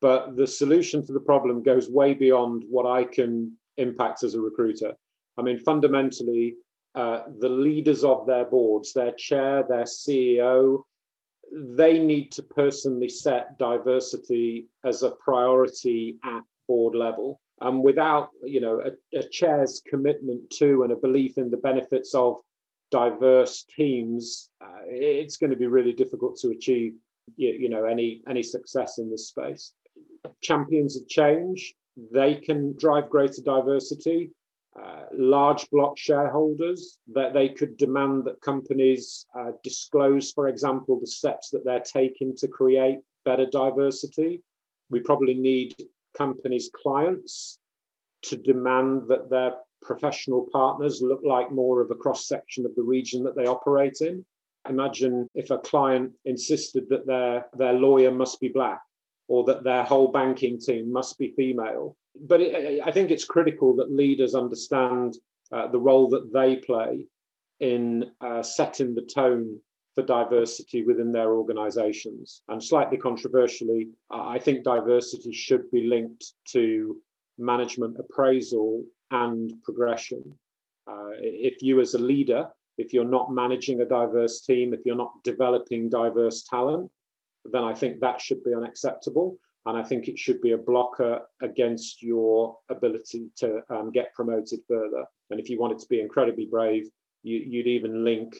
But 0.00 0.36
the 0.36 0.46
solution 0.46 1.04
to 1.06 1.12
the 1.12 1.20
problem 1.20 1.62
goes 1.62 1.88
way 1.90 2.14
beyond 2.14 2.64
what 2.68 2.86
I 2.86 3.04
can 3.04 3.56
impact 3.76 4.22
as 4.22 4.34
a 4.34 4.40
recruiter. 4.40 4.94
I 5.36 5.42
mean, 5.42 5.58
fundamentally, 5.58 6.54
uh, 6.94 7.22
the 7.40 7.48
leaders 7.48 8.04
of 8.04 8.26
their 8.26 8.44
boards, 8.44 8.92
their 8.92 9.12
chair, 9.12 9.64
their 9.68 9.84
CEO, 9.84 10.82
they 11.54 11.98
need 11.98 12.32
to 12.32 12.42
personally 12.42 13.08
set 13.08 13.58
diversity 13.58 14.66
as 14.84 15.02
a 15.02 15.10
priority 15.10 16.16
at 16.24 16.42
board 16.66 16.94
level. 16.94 17.40
And 17.60 17.82
without, 17.82 18.30
you 18.42 18.60
know, 18.60 18.80
a, 18.80 19.18
a 19.18 19.28
chair's 19.28 19.80
commitment 19.86 20.50
to 20.58 20.82
and 20.82 20.92
a 20.92 20.96
belief 20.96 21.38
in 21.38 21.50
the 21.50 21.56
benefits 21.56 22.14
of 22.14 22.38
diverse 22.90 23.64
teams, 23.76 24.50
uh, 24.60 24.82
it's 24.86 25.36
going 25.36 25.50
to 25.50 25.56
be 25.56 25.66
really 25.66 25.92
difficult 25.92 26.36
to 26.38 26.50
achieve, 26.50 26.94
you, 27.36 27.50
you 27.52 27.68
know, 27.68 27.84
any 27.84 28.22
any 28.28 28.42
success 28.42 28.98
in 28.98 29.10
this 29.10 29.28
space. 29.28 29.72
Champions 30.42 30.96
of 30.96 31.08
change, 31.08 31.74
they 32.12 32.34
can 32.34 32.76
drive 32.76 33.08
greater 33.08 33.42
diversity 33.42 34.30
uh, 34.80 35.04
large 35.12 35.70
block 35.70 35.96
shareholders 35.96 36.98
that 37.12 37.32
they 37.32 37.48
could 37.48 37.76
demand 37.76 38.24
that 38.24 38.40
companies 38.40 39.26
uh, 39.38 39.52
disclose, 39.62 40.32
for 40.32 40.48
example, 40.48 40.98
the 40.98 41.06
steps 41.06 41.50
that 41.50 41.64
they're 41.64 41.80
taking 41.80 42.36
to 42.36 42.48
create 42.48 42.98
better 43.24 43.46
diversity. 43.46 44.42
We 44.90 45.00
probably 45.00 45.34
need 45.34 45.76
companies' 46.16 46.70
clients 46.82 47.58
to 48.22 48.36
demand 48.36 49.02
that 49.08 49.30
their 49.30 49.54
professional 49.80 50.48
partners 50.50 51.02
look 51.02 51.20
like 51.22 51.52
more 51.52 51.80
of 51.80 51.90
a 51.90 51.94
cross 51.94 52.26
section 52.26 52.64
of 52.66 52.74
the 52.74 52.82
region 52.82 53.22
that 53.24 53.36
they 53.36 53.46
operate 53.46 54.00
in. 54.00 54.24
Imagine 54.68 55.28
if 55.34 55.50
a 55.50 55.58
client 55.58 56.12
insisted 56.24 56.88
that 56.88 57.06
their, 57.06 57.46
their 57.56 57.74
lawyer 57.74 58.10
must 58.10 58.40
be 58.40 58.48
black 58.48 58.80
or 59.28 59.44
that 59.44 59.62
their 59.62 59.84
whole 59.84 60.08
banking 60.08 60.58
team 60.58 60.90
must 60.90 61.18
be 61.18 61.32
female 61.36 61.96
but 62.20 62.40
it, 62.40 62.80
I 62.84 62.90
think 62.90 63.10
it's 63.10 63.24
critical 63.24 63.76
that 63.76 63.90
leaders 63.90 64.34
understand 64.34 65.16
uh, 65.52 65.68
the 65.68 65.78
role 65.78 66.08
that 66.10 66.32
they 66.32 66.56
play 66.56 67.06
in 67.60 68.10
uh, 68.20 68.42
setting 68.42 68.94
the 68.94 69.02
tone 69.02 69.60
for 69.94 70.02
diversity 70.02 70.84
within 70.84 71.12
their 71.12 71.32
organizations. 71.34 72.42
And 72.48 72.62
slightly 72.62 72.96
controversially, 72.96 73.88
I 74.10 74.38
think 74.38 74.64
diversity 74.64 75.32
should 75.32 75.70
be 75.70 75.86
linked 75.86 76.32
to 76.48 76.96
management 77.38 77.96
appraisal 77.98 78.84
and 79.10 79.52
progression. 79.62 80.22
Uh, 80.86 81.10
if 81.18 81.62
you, 81.62 81.80
as 81.80 81.94
a 81.94 81.98
leader, 81.98 82.48
if 82.76 82.92
you're 82.92 83.04
not 83.04 83.32
managing 83.32 83.80
a 83.80 83.84
diverse 83.84 84.40
team, 84.40 84.74
if 84.74 84.80
you're 84.84 84.96
not 84.96 85.12
developing 85.22 85.88
diverse 85.88 86.42
talent, 86.42 86.90
then 87.52 87.62
I 87.62 87.74
think 87.74 88.00
that 88.00 88.20
should 88.20 88.42
be 88.42 88.54
unacceptable. 88.54 89.38
And 89.66 89.78
I 89.78 89.82
think 89.82 90.08
it 90.08 90.18
should 90.18 90.40
be 90.40 90.52
a 90.52 90.58
blocker 90.58 91.20
against 91.42 92.02
your 92.02 92.58
ability 92.70 93.30
to 93.38 93.60
um, 93.70 93.90
get 93.90 94.12
promoted 94.14 94.60
further. 94.68 95.04
And 95.30 95.40
if 95.40 95.48
you 95.48 95.58
wanted 95.58 95.78
to 95.78 95.88
be 95.88 96.00
incredibly 96.00 96.46
brave, 96.46 96.84
you, 97.22 97.38
you'd 97.38 97.66
even 97.66 98.04
link 98.04 98.36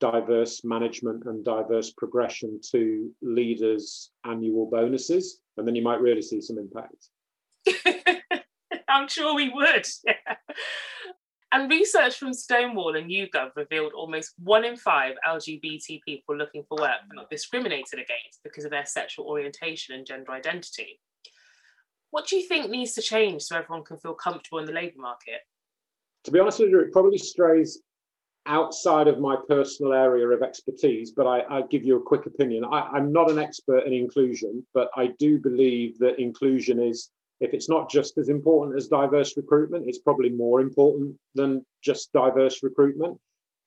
diverse 0.00 0.64
management 0.64 1.24
and 1.26 1.44
diverse 1.44 1.90
progression 1.90 2.60
to 2.70 3.10
leaders' 3.20 4.10
annual 4.24 4.70
bonuses. 4.70 5.40
And 5.56 5.66
then 5.66 5.74
you 5.74 5.82
might 5.82 6.00
really 6.00 6.22
see 6.22 6.40
some 6.40 6.58
impact. 6.58 7.08
I'm 8.88 9.08
sure 9.08 9.34
we 9.34 9.48
would. 9.48 9.86
And 11.50 11.70
research 11.70 12.16
from 12.16 12.34
Stonewall 12.34 12.96
and 12.96 13.10
YouGov 13.10 13.56
revealed 13.56 13.92
almost 13.94 14.34
one 14.38 14.66
in 14.66 14.76
five 14.76 15.14
LGBT 15.26 16.02
people 16.04 16.36
looking 16.36 16.62
for 16.68 16.76
work 16.78 17.00
were 17.08 17.14
not 17.14 17.30
discriminated 17.30 17.94
against 17.94 18.42
because 18.44 18.64
of 18.64 18.70
their 18.70 18.84
sexual 18.84 19.26
orientation 19.26 19.94
and 19.94 20.06
gender 20.06 20.32
identity. 20.32 21.00
What 22.10 22.26
do 22.26 22.36
you 22.36 22.46
think 22.46 22.70
needs 22.70 22.92
to 22.94 23.02
change 23.02 23.42
so 23.42 23.56
everyone 23.56 23.84
can 23.84 23.96
feel 23.98 24.14
comfortable 24.14 24.58
in 24.58 24.66
the 24.66 24.72
labour 24.72 25.00
market? 25.00 25.40
To 26.24 26.30
be 26.30 26.38
honest 26.38 26.60
with 26.60 26.70
you, 26.70 26.80
it 26.80 26.92
probably 26.92 27.18
strays 27.18 27.80
outside 28.46 29.08
of 29.08 29.18
my 29.18 29.36
personal 29.48 29.92
area 29.92 30.26
of 30.28 30.42
expertise, 30.42 31.12
but 31.12 31.26
I, 31.26 31.42
I 31.50 31.62
give 31.70 31.84
you 31.84 31.96
a 31.96 32.02
quick 32.02 32.26
opinion. 32.26 32.64
I, 32.64 32.80
I'm 32.92 33.12
not 33.12 33.30
an 33.30 33.38
expert 33.38 33.86
in 33.86 33.92
inclusion, 33.92 34.66
but 34.74 34.90
I 34.96 35.08
do 35.18 35.38
believe 35.38 35.98
that 35.98 36.18
inclusion 36.18 36.80
is 36.80 37.10
if 37.40 37.54
it's 37.54 37.68
not 37.68 37.90
just 37.90 38.18
as 38.18 38.28
important 38.28 38.76
as 38.76 38.88
diverse 38.88 39.36
recruitment, 39.36 39.88
it's 39.88 39.98
probably 39.98 40.30
more 40.30 40.60
important 40.60 41.16
than 41.34 41.64
just 41.82 42.12
diverse 42.12 42.62
recruitment. 42.62 43.18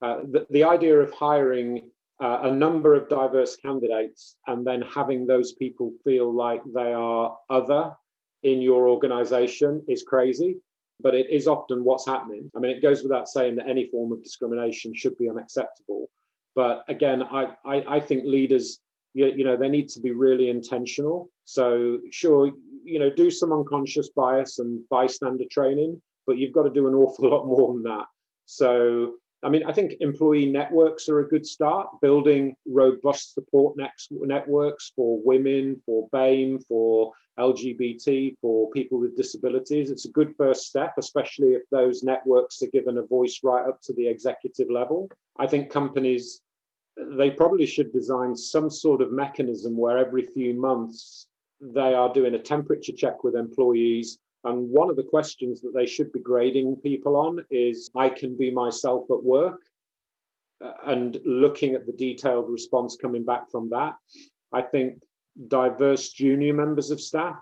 Uh, 0.02 0.22
the, 0.32 0.48
the, 0.50 0.64
idea 0.64 1.00
of 1.00 1.14
hiring 1.14 1.90
uh, 2.20 2.40
a 2.44 2.52
number 2.52 2.96
of 2.96 3.08
diverse 3.08 3.56
candidates 3.56 4.36
and 4.48 4.66
then 4.66 4.82
having 4.82 5.28
those 5.28 5.54
people 5.54 5.92
feel 6.04 6.34
like 6.34 6.62
they 6.74 6.92
are 6.92 7.38
other 7.50 7.96
in 8.44 8.62
your 8.62 8.90
organization 8.90 9.84
is 9.88 10.04
crazy, 10.04 10.58
but 11.00 11.14
it 11.14 11.30
is 11.30 11.48
often 11.48 11.84
what's 11.84 12.08
happening. 12.08 12.50
I 12.56 12.60
mean, 12.60 12.76
it 12.76 12.82
goes 12.82 13.04
without 13.04 13.30
saying 13.30 13.56
that 13.58 13.70
any 13.70 13.90
form 13.90 14.12
of 14.12 14.24
discrimination 14.24 14.94
should 14.96 15.18
be 15.18 15.30
unacceptable. 15.30 16.10
But 16.56 16.84
again, 16.88 17.24
I, 17.24 17.54
I, 17.64 17.84
I 17.88 18.00
think 18.00 18.26
leaders, 18.26 18.80
you, 19.14 19.28
you 19.28 19.44
know, 19.44 19.58
they 19.58 19.70
need 19.70 19.90
to 19.90 20.00
be 20.00 20.12
really 20.12 20.50
intentional. 20.50 21.30
So, 21.46 22.00
sure, 22.12 22.52
you 22.84 23.00
know, 23.00 23.10
do 23.10 23.30
some 23.30 23.52
unconscious 23.52 24.10
bias 24.10 24.60
and 24.60 24.88
bystander 24.90 25.46
training, 25.52 26.02
but 26.26 26.38
you've 26.38 26.54
got 26.54 26.64
to 26.64 26.70
do 26.70 26.88
an 26.88 26.94
awful 26.94 27.30
lot 27.32 27.46
more 27.46 27.74
than 27.74 27.84
that. 27.84 28.06
So, 28.46 29.14
I 29.44 29.50
mean, 29.50 29.64
I 29.66 29.74
think 29.74 29.94
employee 30.02 30.46
networks 30.46 31.10
are 31.10 31.20
a 31.20 31.28
good 31.28 31.46
start, 31.46 31.88
building 32.02 32.56
robust 32.68 33.34
support 33.34 33.76
networks 34.12 34.92
for 34.96 35.20
women, 35.24 35.82
for 35.86 36.08
BAME, 36.10 36.64
for 36.68 37.12
LGBT, 37.40 38.36
for 38.40 38.70
people 38.72 39.00
with 39.00 39.18
disabilities. 39.18 39.90
It's 39.90 40.06
a 40.06 40.12
good 40.12 40.36
first 40.38 40.68
step, 40.68 40.94
especially 41.00 41.54
if 41.54 41.64
those 41.72 42.04
networks 42.04 42.62
are 42.62 42.68
given 42.68 43.00
a 43.00 43.04
voice 43.04 43.40
right 43.44 43.68
up 43.68 43.82
to 43.84 43.94
the 43.94 44.08
executive 44.08 44.70
level. 44.70 45.10
I 45.40 45.48
think 45.48 45.72
companies, 45.72 46.42
they 47.10 47.32
probably 47.32 47.66
should 47.66 47.92
design 47.92 48.36
some 48.36 48.70
sort 48.70 49.02
of 49.02 49.12
mechanism 49.12 49.76
where 49.78 49.98
every 49.98 50.26
few 50.28 50.54
months 50.54 51.28
they 51.60 51.94
are 51.94 52.14
doing 52.14 52.34
a 52.36 52.40
temperature 52.40 52.92
check 52.92 53.24
with 53.24 53.36
employees. 53.36 54.20
And 54.44 54.70
one 54.70 54.90
of 54.90 54.96
the 54.96 55.04
questions 55.04 55.62
that 55.62 55.74
they 55.74 55.86
should 55.86 56.12
be 56.12 56.20
grading 56.20 56.78
people 56.78 57.16
on 57.16 57.46
is 57.52 57.90
I 57.96 58.10
can 58.10 58.36
be 58.36 58.52
myself 58.52 59.06
at 59.12 59.24
work. 59.24 59.62
Uh, 60.64 60.74
and 60.86 61.20
looking 61.26 61.74
at 61.74 61.86
the 61.86 61.92
detailed 61.94 62.50
response 62.50 62.98
coming 63.00 63.24
back 63.24 63.50
from 63.52 63.70
that, 63.70 63.96
I 64.54 64.62
think 64.62 65.02
diverse 65.48 66.10
junior 66.10 66.54
members 66.54 66.92
of 66.92 67.02
staff, 67.02 67.40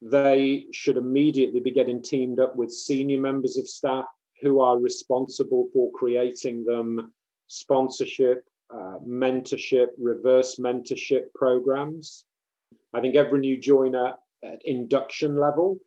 they 0.00 0.66
should 0.72 0.96
immediately 0.96 1.60
be 1.60 1.70
getting 1.70 2.02
teamed 2.02 2.40
up 2.40 2.56
with 2.56 2.72
senior 2.72 3.20
members 3.20 3.56
of 3.56 3.68
staff 3.68 4.06
who 4.40 4.60
are 4.60 4.78
responsible 4.78 5.68
for 5.72 5.90
creating 5.92 6.64
them 6.64 7.12
sponsorship, 7.48 8.44
uh, 8.70 8.98
mentorship, 9.06 9.88
reverse 9.98 10.56
mentorship 10.56 11.32
programs. 11.34 12.24
I 12.94 13.00
think 13.00 13.16
every 13.16 13.40
new 13.40 13.58
joiner 13.58 14.14
at 14.44 14.60
induction 14.64 15.38
level, 15.38 15.78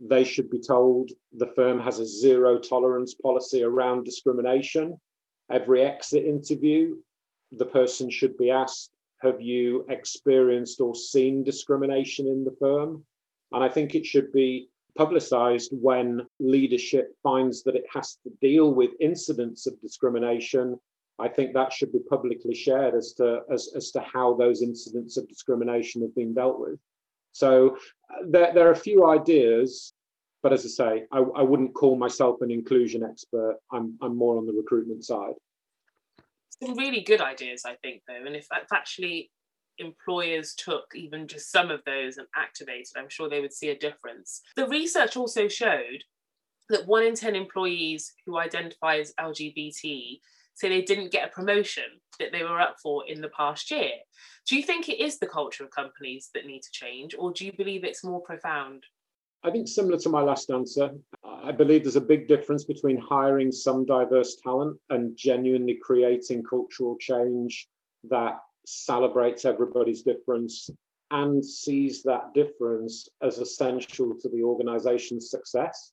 they 0.00 0.24
should 0.24 0.50
be 0.50 0.60
told 0.60 1.10
the 1.32 1.52
firm 1.56 1.80
has 1.80 1.98
a 1.98 2.06
zero 2.06 2.58
tolerance 2.58 3.14
policy 3.14 3.62
around 3.62 4.04
discrimination. 4.04 4.98
Every 5.50 5.82
exit 5.82 6.24
interview, 6.24 6.96
the 7.52 7.64
person 7.64 8.10
should 8.10 8.36
be 8.36 8.50
asked, 8.50 8.90
Have 9.22 9.40
you 9.40 9.86
experienced 9.88 10.80
or 10.80 10.94
seen 10.94 11.44
discrimination 11.44 12.26
in 12.26 12.44
the 12.44 12.56
firm? 12.60 13.04
And 13.52 13.64
I 13.64 13.68
think 13.68 13.94
it 13.94 14.04
should 14.04 14.32
be 14.32 14.68
publicized 14.96 15.70
when 15.72 16.26
leadership 16.40 17.14
finds 17.22 17.62
that 17.62 17.76
it 17.76 17.84
has 17.92 18.18
to 18.24 18.30
deal 18.40 18.74
with 18.74 18.90
incidents 19.00 19.66
of 19.66 19.80
discrimination 19.80 20.78
I 21.18 21.28
think 21.28 21.54
that 21.54 21.72
should 21.72 21.92
be 21.92 22.00
publicly 22.10 22.54
shared 22.54 22.94
as 22.94 23.12
to 23.14 23.40
as, 23.50 23.70
as 23.74 23.90
to 23.92 24.00
how 24.00 24.34
those 24.34 24.62
incidents 24.62 25.16
of 25.16 25.28
discrimination 25.28 26.02
have 26.02 26.14
been 26.14 26.34
dealt 26.34 26.60
with. 26.60 26.78
So 27.32 27.76
uh, 28.10 28.24
there, 28.28 28.52
there 28.54 28.68
are 28.68 28.72
a 28.72 28.76
few 28.76 29.06
ideas, 29.06 29.92
but 30.42 30.52
as 30.52 30.64
I 30.64 30.68
say, 30.68 31.04
I, 31.12 31.18
I 31.18 31.42
wouldn't 31.42 31.74
call 31.74 31.96
myself 31.96 32.40
an 32.42 32.50
inclusion 32.50 33.02
expert. 33.02 33.56
I'm 33.72 33.96
I'm 34.02 34.16
more 34.16 34.36
on 34.36 34.46
the 34.46 34.52
recruitment 34.52 35.04
side. 35.04 35.34
Some 36.62 36.76
really 36.76 37.02
good 37.02 37.20
ideas, 37.20 37.64
I 37.66 37.74
think, 37.76 38.02
though, 38.08 38.24
and 38.24 38.34
if, 38.34 38.46
if 38.50 38.72
actually 38.72 39.30
employers 39.78 40.54
took 40.54 40.86
even 40.94 41.28
just 41.28 41.50
some 41.52 41.70
of 41.70 41.82
those 41.84 42.16
and 42.16 42.26
activated, 42.34 42.96
I'm 42.96 43.10
sure 43.10 43.28
they 43.28 43.40
would 43.40 43.52
see 43.52 43.68
a 43.68 43.78
difference. 43.78 44.42
The 44.56 44.68
research 44.68 45.16
also 45.16 45.48
showed 45.48 46.04
that 46.68 46.86
one 46.86 47.04
in 47.04 47.14
10 47.14 47.36
employees 47.36 48.14
who 48.24 48.38
identify 48.38 48.96
as 48.98 49.12
LGBT 49.20 50.20
so 50.56 50.68
they 50.68 50.82
didn't 50.82 51.12
get 51.12 51.28
a 51.28 51.32
promotion 51.32 51.84
that 52.18 52.32
they 52.32 52.42
were 52.42 52.60
up 52.60 52.76
for 52.82 53.06
in 53.06 53.20
the 53.20 53.28
past 53.28 53.70
year. 53.70 53.90
Do 54.48 54.56
you 54.56 54.62
think 54.62 54.88
it 54.88 55.00
is 55.00 55.18
the 55.18 55.26
culture 55.26 55.62
of 55.62 55.70
companies 55.70 56.30
that 56.34 56.46
need 56.46 56.62
to 56.62 56.70
change, 56.72 57.14
or 57.16 57.30
do 57.30 57.44
you 57.44 57.52
believe 57.52 57.84
it's 57.84 58.02
more 58.02 58.22
profound? 58.22 58.84
I 59.44 59.50
think 59.50 59.68
similar 59.68 59.98
to 59.98 60.08
my 60.08 60.22
last 60.22 60.50
answer, 60.50 60.90
I 61.22 61.52
believe 61.52 61.84
there's 61.84 61.96
a 61.96 62.00
big 62.00 62.26
difference 62.26 62.64
between 62.64 62.96
hiring 62.96 63.52
some 63.52 63.84
diverse 63.84 64.36
talent 64.42 64.78
and 64.88 65.16
genuinely 65.16 65.78
creating 65.80 66.42
cultural 66.42 66.96
change 66.98 67.68
that 68.04 68.38
celebrates 68.66 69.44
everybody's 69.44 70.02
difference 70.02 70.70
and 71.10 71.44
sees 71.44 72.02
that 72.02 72.32
difference 72.34 73.08
as 73.22 73.38
essential 73.38 74.14
to 74.20 74.28
the 74.30 74.42
organization's 74.42 75.30
success. 75.30 75.92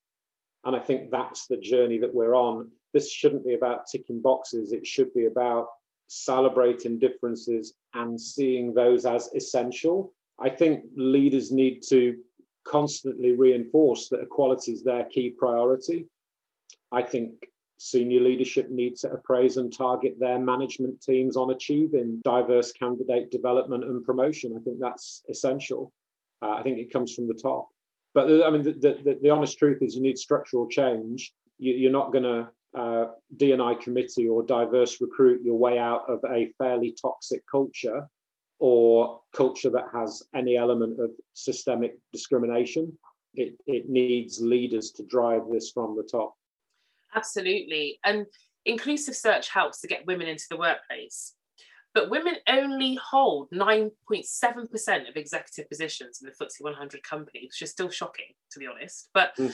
And 0.65 0.75
I 0.75 0.79
think 0.79 1.11
that's 1.11 1.47
the 1.47 1.57
journey 1.57 1.97
that 1.99 2.13
we're 2.13 2.35
on 2.35 2.69
this 2.93 3.11
shouldn't 3.11 3.45
be 3.45 3.55
about 3.55 3.87
ticking 3.87 4.21
boxes. 4.21 4.71
It 4.71 4.85
should 4.85 5.13
be 5.13 5.25
about 5.25 5.67
celebrating 6.07 6.99
differences 6.99 7.73
and 7.93 8.19
seeing 8.21 8.73
those 8.73 9.05
as 9.05 9.29
essential. 9.35 10.13
I 10.39 10.49
think 10.49 10.85
leaders 10.95 11.51
need 11.51 11.81
to 11.89 12.17
constantly 12.65 13.33
reinforce 13.33 14.09
that 14.09 14.21
equality 14.21 14.71
is 14.71 14.83
their 14.83 15.05
key 15.05 15.31
priority. 15.31 16.05
I 16.91 17.01
think 17.01 17.31
senior 17.77 18.21
leadership 18.21 18.69
needs 18.69 19.01
to 19.01 19.11
appraise 19.11 19.57
and 19.57 19.75
target 19.75 20.15
their 20.19 20.39
management 20.39 21.01
teams 21.01 21.35
on 21.35 21.49
achieving 21.49 22.21
diverse 22.23 22.71
candidate 22.71 23.31
development 23.31 23.83
and 23.83 24.05
promotion. 24.05 24.55
I 24.55 24.63
think 24.63 24.79
that's 24.79 25.23
essential. 25.29 25.91
Uh, 26.41 26.51
I 26.51 26.63
think 26.63 26.77
it 26.77 26.93
comes 26.93 27.13
from 27.13 27.27
the 27.27 27.33
top. 27.33 27.67
But 28.13 28.43
I 28.43 28.49
mean, 28.49 28.63
the, 28.63 28.73
the, 28.73 29.19
the 29.21 29.29
honest 29.29 29.57
truth 29.57 29.81
is 29.81 29.95
you 29.95 30.01
need 30.01 30.17
structural 30.17 30.67
change. 30.67 31.33
You, 31.57 31.73
you're 31.73 31.91
not 31.91 32.11
going 32.11 32.23
to 32.23 32.49
uh, 32.77 33.05
D&I 33.37 33.75
committee 33.75 34.27
or 34.27 34.43
diverse 34.43 34.99
recruit 35.01 35.41
your 35.43 35.57
way 35.57 35.77
out 35.77 36.09
of 36.09 36.19
a 36.29 36.51
fairly 36.57 36.95
toxic 36.99 37.43
culture 37.49 38.07
or 38.59 39.19
culture 39.33 39.69
that 39.69 39.85
has 39.93 40.23
any 40.35 40.57
element 40.57 40.99
of 40.99 41.11
systemic 41.33 41.97
discrimination. 42.11 42.97
It, 43.35 43.55
it 43.65 43.89
needs 43.89 44.39
leaders 44.41 44.91
to 44.91 45.03
drive 45.03 45.41
this 45.51 45.71
from 45.71 45.95
the 45.95 46.03
top. 46.03 46.35
Absolutely. 47.15 47.99
And 48.03 48.25
inclusive 48.65 49.15
search 49.15 49.49
helps 49.49 49.81
to 49.81 49.87
get 49.87 50.05
women 50.07 50.27
into 50.27 50.45
the 50.49 50.57
workplace. 50.57 51.33
But 51.93 52.09
women 52.09 52.35
only 52.47 52.95
hold 52.95 53.49
9.7% 53.51 55.09
of 55.09 55.15
executive 55.15 55.69
positions 55.69 56.21
in 56.21 56.27
the 56.27 56.45
FTSE 56.45 56.61
100 56.61 57.03
companies, 57.03 57.51
which 57.53 57.61
is 57.61 57.71
still 57.71 57.89
shocking, 57.89 58.33
to 58.51 58.59
be 58.59 58.65
honest. 58.67 59.09
But 59.13 59.35
mm. 59.37 59.53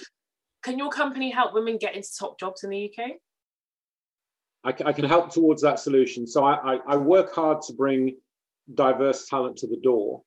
Can 0.62 0.78
your 0.78 0.89
company 0.89 1.32
help 1.32 1.54
women 1.54 1.78
get 1.78 1.95
into 1.95 2.10
top 2.17 2.39
jobs 2.39 2.63
in 2.63 2.69
the 2.69 2.91
UK? 2.91 3.12
I, 4.63 4.89
I 4.89 4.93
can 4.93 5.06
help 5.06 5.34
towards 5.34 5.62
that 5.62 5.80
solution. 5.80 6.28
So 6.28 6.43
I, 6.43 6.75
I, 6.75 6.80
I 6.88 6.95
work 6.97 7.34
hard 7.34 7.62
to 7.63 7.73
bring 7.73 8.17
diverse 8.73 9.28
talent 9.28 9.58
to 9.58 9.67
the 9.67 9.78
door, 9.78 10.21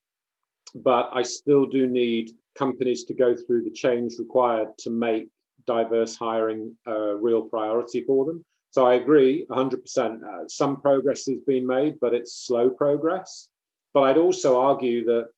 but 0.74 1.10
I 1.12 1.22
still 1.22 1.66
do 1.66 1.86
need 1.86 2.30
companies 2.56 3.04
to 3.04 3.14
go 3.14 3.36
through 3.36 3.64
the 3.64 3.70
change 3.70 4.14
required 4.18 4.68
to 4.78 4.90
make 4.90 5.28
diverse 5.66 6.16
hiring 6.16 6.74
a 6.86 7.14
real 7.14 7.42
priority 7.42 8.04
for 8.04 8.24
them. 8.24 8.44
So 8.72 8.86
I 8.86 8.94
agree 8.94 9.46
100%. 9.50 10.22
Uh, 10.22 10.48
some 10.48 10.80
progress 10.80 11.26
has 11.26 11.40
been 11.46 11.66
made, 11.66 12.00
but 12.00 12.14
it's 12.14 12.46
slow 12.46 12.70
progress. 12.70 13.48
But 13.92 14.02
I'd 14.02 14.18
also 14.18 14.60
argue 14.60 15.04
that 15.04 15.28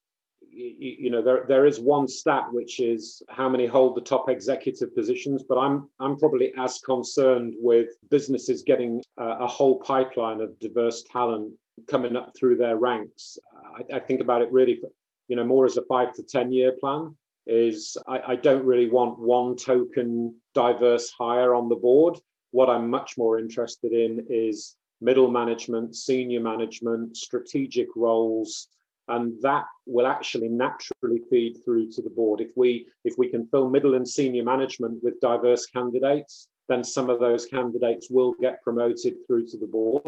you, 0.57 1.11
know 1.11 1.21
there 1.21 1.45
there 1.49 1.67
is 1.67 1.81
one 1.81 2.07
stat 2.07 2.45
which 2.53 2.79
is 2.79 3.23
how 3.29 3.49
many 3.49 3.67
hold 3.67 3.97
the 3.97 4.01
top 4.01 4.29
executive 4.29 4.95
positions, 4.95 5.43
but 5.49 5.59
I'm 5.59 5.89
I'm 5.99 6.17
probably 6.17 6.53
as 6.57 6.79
concerned 6.79 7.55
with 7.59 7.89
businesses 8.09 8.63
getting 8.63 9.03
uh, 9.21 9.39
a 9.41 9.49
whole 9.49 9.81
pipeline 9.81 10.41
of 10.41 10.57
diverse 10.61 11.03
talent 11.11 11.53
coming 11.89 12.15
up 12.15 12.33
through 12.39 12.57
their 12.57 12.77
ranks. 12.77 13.37
I, 13.77 13.97
I 13.97 13.99
think 13.99 14.21
about 14.21 14.43
it 14.43 14.53
really, 14.53 14.81
you 15.27 15.35
know, 15.35 15.45
more 15.45 15.67
as 15.67 15.77
a 15.77 15.83
five 15.83 16.13
to 16.15 16.23
ten 16.23 16.53
year 16.53 16.73
plan. 16.79 17.17
Is 17.47 17.97
I, 18.07 18.21
I 18.29 18.37
don't 18.37 18.65
really 18.65 18.89
want 18.89 19.19
one 19.19 19.57
token 19.57 20.37
diverse 20.55 21.11
hire 21.11 21.55
on 21.55 21.69
the 21.69 21.77
board. 21.77 22.19
What 22.55 22.71
I'm 22.71 22.89
much 22.89 23.19
more 23.19 23.41
interested 23.41 23.91
in 23.91 24.29
is 24.31 24.77
middle 25.01 25.29
management, 25.29 25.97
senior 25.97 26.39
management, 26.39 27.17
strategic 27.17 27.89
roles, 27.97 28.69
and 29.09 29.33
that 29.43 29.65
will 29.87 30.07
actually 30.07 30.47
naturally 30.49 31.21
feed 31.29 31.57
through 31.65 31.91
to 31.91 32.01
the 32.01 32.11
board. 32.11 32.41
If 32.41 32.53
we 32.55 32.87
if 33.05 33.19
we 33.19 33.27
can 33.29 33.45
fill 33.49 33.69
middle 33.69 33.97
and 33.97 34.09
senior 34.09 34.45
management 34.45 35.03
with 35.03 35.21
diverse 35.21 35.67
candidates, 35.67 36.47
then 36.69 36.85
some 36.85 37.11
of 37.11 37.19
those 37.19 37.45
candidates 37.45 38.09
will 38.09 38.35
get 38.41 38.63
promoted 38.63 39.15
through 39.27 39.49
to 39.49 39.59
the 39.59 39.67
board. 39.67 40.07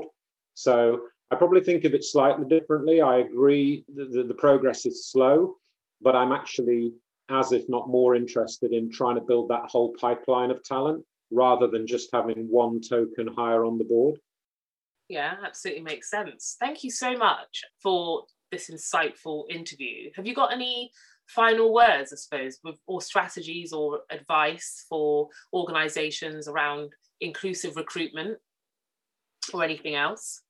So 0.54 1.00
I 1.32 1.34
probably 1.34 1.64
think 1.64 1.82
of 1.82 1.94
it 1.94 2.04
slightly 2.04 2.46
differently. 2.46 3.00
I 3.00 3.16
agree 3.16 3.84
that 3.96 4.28
the, 4.28 4.34
progress 4.34 4.86
is 4.86 5.08
slow, 5.08 5.56
but 6.00 6.14
I'm 6.14 6.30
actually 6.30 6.92
as 7.28 7.50
if 7.50 7.68
not 7.68 7.88
more 7.88 8.14
interested 8.14 8.70
in 8.70 8.88
trying 8.88 9.16
to 9.16 9.20
build 9.30 9.48
that 9.48 9.68
whole 9.68 9.92
pipeline 10.00 10.52
of 10.52 10.62
talent 10.62 11.04
rather 11.30 11.66
than 11.66 11.86
just 11.86 12.10
having 12.12 12.48
one 12.48 12.80
token 12.80 13.26
hire 13.26 13.64
on 13.64 13.78
the 13.78 13.84
board. 13.84 14.18
Yeah, 15.08 15.34
absolutely 15.44 15.82
makes 15.82 16.10
sense. 16.10 16.56
Thank 16.58 16.82
you 16.82 16.90
so 16.90 17.16
much 17.16 17.62
for 17.82 18.24
this 18.50 18.70
insightful 18.70 19.44
interview. 19.50 20.10
Have 20.16 20.26
you 20.26 20.34
got 20.34 20.52
any 20.52 20.90
final 21.26 21.72
words, 21.72 22.12
I 22.12 22.16
suppose, 22.16 22.58
with, 22.64 22.78
or 22.86 23.00
strategies 23.00 23.72
or 23.72 24.00
advice 24.10 24.84
for 24.88 25.28
organizations 25.52 26.48
around 26.48 26.92
inclusive 27.20 27.76
recruitment 27.76 28.38
or 29.52 29.64
anything 29.64 29.94
else? 29.94 30.42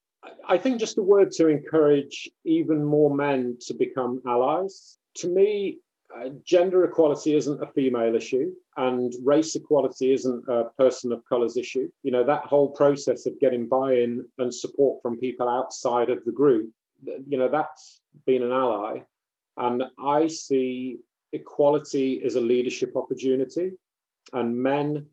I 0.49 0.59
think 0.59 0.81
just 0.81 0.99
a 0.99 1.03
word 1.03 1.31
to 1.33 1.49
encourage 1.49 2.29
even 2.45 2.85
more 2.85 3.15
men 3.15 3.59
to 3.67 3.75
become 3.75 4.21
allies. 4.27 4.99
To 5.17 5.29
me, 5.29 5.79
uh, 6.17 6.29
gender 6.45 6.85
equality 6.85 7.35
isn't 7.35 7.63
a 7.63 7.67
female 7.67 8.15
issue 8.15 8.53
and 8.77 9.13
race 9.23 9.55
equality 9.55 10.13
isn't 10.13 10.45
a 10.49 10.65
person 10.79 11.13
of 11.13 11.25
color's 11.29 11.57
issue. 11.57 11.89
You 12.03 12.13
know 12.13 12.25
that 12.25 12.45
whole 12.45 12.71
process 12.71 13.27
of 13.27 13.39
getting 13.41 13.69
buy-in 13.69 14.25
and 14.39 14.55
support 14.55 15.03
from 15.03 15.19
people 15.19 15.49
outside 15.49 16.11
of 16.11 16.25
the 16.25 16.33
group 16.33 16.71
you 17.29 17.39
know 17.39 17.49
that's 17.49 18.01
been 18.27 18.43
an 18.43 18.53
ally. 18.53 19.01
And 19.57 19.85
i 20.03 20.27
see 20.27 20.99
equality 21.33 22.23
as 22.25 22.35
a 22.37 22.41
leadership 22.41 22.97
opportunity 22.97 23.73
and 24.33 24.57
men 24.57 25.07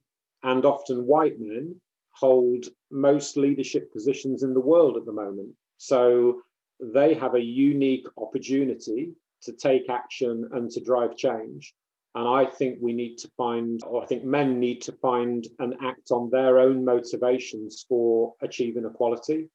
and 0.44 0.66
often 0.66 1.06
white 1.06 1.40
men 1.40 1.76
hold 2.12 2.66
most 2.92 3.38
leadership 3.38 3.92
positions 3.92 4.44
in 4.44 4.54
the 4.54 4.60
world 4.60 4.98
at 4.98 5.06
the 5.06 5.12
moment. 5.12 5.50
So 5.78 6.42
they 6.80 7.14
have 7.16 7.36
a 7.36 7.42
unique 7.42 8.08
opportunity 8.18 9.14
to 9.46 9.54
take 9.54 9.90
action 9.90 10.50
and 10.54 10.70
to 10.72 10.82
drive 10.82 11.16
change. 11.16 11.74
And 12.16 12.28
I 12.28 12.46
think 12.46 12.78
we 12.80 12.94
need 12.94 13.18
to 13.20 13.30
find, 13.36 13.82
or 13.86 14.04
I 14.04 14.06
think 14.06 14.24
men 14.24 14.60
need 14.60 14.82
to 14.84 14.92
find 14.92 15.48
and 15.60 15.74
act 15.82 16.12
on 16.12 16.30
their 16.30 16.60
own 16.60 16.86
motivations 16.86 17.86
for 17.90 18.34
achieving 18.42 18.86
equality. 18.86 19.50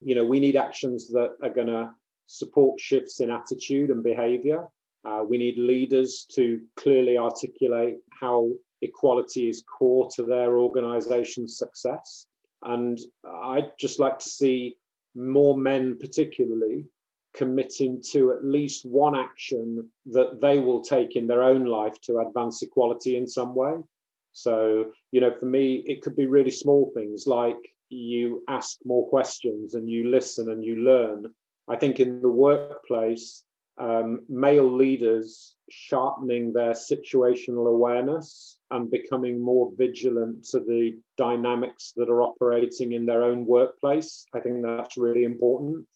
You 0.00 0.14
know, 0.14 0.24
we 0.24 0.38
need 0.38 0.56
actions 0.56 1.08
that 1.08 1.30
are 1.42 1.50
going 1.50 1.66
to 1.66 1.90
support 2.26 2.80
shifts 2.80 3.20
in 3.20 3.30
attitude 3.30 3.90
and 3.90 4.02
behavior. 4.02 4.66
Uh, 5.04 5.24
we 5.28 5.38
need 5.38 5.58
leaders 5.58 6.26
to 6.34 6.60
clearly 6.76 7.18
articulate 7.18 7.96
how 8.20 8.50
equality 8.80 9.48
is 9.48 9.62
core 9.62 10.08
to 10.14 10.22
their 10.22 10.58
organization's 10.58 11.58
success. 11.58 12.26
And 12.62 12.98
I'd 13.24 13.72
just 13.78 13.98
like 13.98 14.18
to 14.20 14.28
see 14.28 14.76
more 15.14 15.56
men, 15.56 15.98
particularly, 15.98 16.86
committing 17.34 18.02
to 18.12 18.32
at 18.32 18.44
least 18.44 18.86
one 18.86 19.16
action 19.16 19.88
that 20.06 20.40
they 20.40 20.60
will 20.60 20.82
take 20.82 21.16
in 21.16 21.26
their 21.26 21.42
own 21.42 21.64
life 21.64 22.00
to 22.02 22.18
advance 22.18 22.62
equality 22.62 23.16
in 23.16 23.26
some 23.26 23.54
way. 23.54 23.74
So, 24.32 24.92
you 25.12 25.20
know, 25.20 25.32
for 25.38 25.46
me, 25.46 25.82
it 25.86 26.02
could 26.02 26.16
be 26.16 26.26
really 26.26 26.50
small 26.50 26.90
things 26.94 27.26
like 27.26 27.56
you 27.88 28.42
ask 28.48 28.78
more 28.84 29.08
questions 29.08 29.74
and 29.74 29.88
you 29.88 30.10
listen 30.10 30.50
and 30.50 30.64
you 30.64 30.76
learn. 30.76 31.26
I 31.68 31.76
think 31.76 32.00
in 32.00 32.20
the 32.20 32.28
workplace, 32.28 33.44
um, 33.78 34.20
male 34.28 34.70
leaders 34.70 35.56
sharpening 35.70 36.52
their 36.52 36.72
situational 36.72 37.68
awareness 37.68 38.58
and 38.70 38.90
becoming 38.90 39.40
more 39.40 39.72
vigilant 39.76 40.44
to 40.46 40.60
the 40.60 40.98
dynamics 41.16 41.92
that 41.96 42.08
are 42.08 42.22
operating 42.22 42.92
in 42.92 43.06
their 43.06 43.22
own 43.22 43.46
workplace. 43.46 44.26
I 44.34 44.40
think 44.40 44.62
that's 44.62 44.96
really 44.96 45.24
important. 45.24 45.86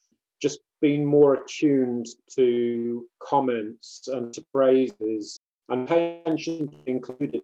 Been 0.80 1.04
more 1.04 1.34
attuned 1.34 2.06
to 2.36 3.06
comments 3.20 4.08
and 4.08 4.32
to 4.34 4.44
phrases 4.52 5.40
and 5.68 5.88
pay 5.88 6.20
attention 6.20 6.70
included 6.86 7.42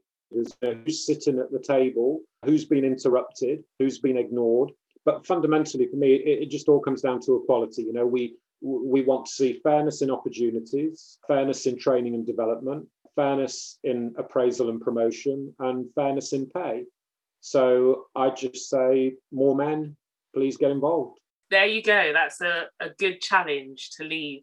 know, 0.62 0.74
who's 0.84 1.06
sitting 1.06 1.38
at 1.38 1.50
the 1.50 1.58
table, 1.58 2.20
who's 2.44 2.64
been 2.64 2.84
interrupted, 2.84 3.64
who's 3.78 3.98
been 3.98 4.16
ignored. 4.16 4.72
But 5.04 5.26
fundamentally, 5.26 5.86
for 5.86 5.96
me, 5.96 6.14
it, 6.14 6.42
it 6.44 6.50
just 6.50 6.68
all 6.68 6.80
comes 6.80 7.02
down 7.02 7.20
to 7.22 7.36
equality. 7.36 7.82
You 7.82 7.92
know, 7.92 8.06
we 8.06 8.36
we 8.60 9.02
want 9.02 9.26
to 9.26 9.32
see 9.32 9.60
fairness 9.62 10.00
in 10.00 10.10
opportunities, 10.10 11.18
fairness 11.28 11.66
in 11.66 11.78
training 11.78 12.14
and 12.14 12.26
development, 12.26 12.86
fairness 13.14 13.78
in 13.84 14.14
appraisal 14.16 14.70
and 14.70 14.80
promotion, 14.80 15.54
and 15.58 15.86
fairness 15.94 16.32
in 16.32 16.46
pay. 16.46 16.84
So 17.40 18.06
I 18.16 18.30
just 18.30 18.70
say, 18.70 19.16
more 19.30 19.54
men, 19.54 19.96
please 20.34 20.56
get 20.56 20.70
involved 20.70 21.18
there 21.50 21.66
you 21.66 21.82
go. 21.82 22.12
That's 22.12 22.40
a, 22.40 22.64
a 22.80 22.90
good 22.98 23.20
challenge 23.20 23.90
to 23.96 24.04
leave 24.04 24.42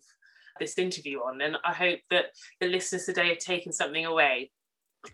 this 0.59 0.77
interview 0.77 1.19
on. 1.19 1.41
And 1.41 1.57
I 1.65 1.73
hope 1.73 1.99
that 2.09 2.25
the 2.59 2.67
listeners 2.67 3.05
today 3.05 3.29
have 3.29 3.39
taken 3.39 3.71
something 3.71 4.05
away. 4.05 4.51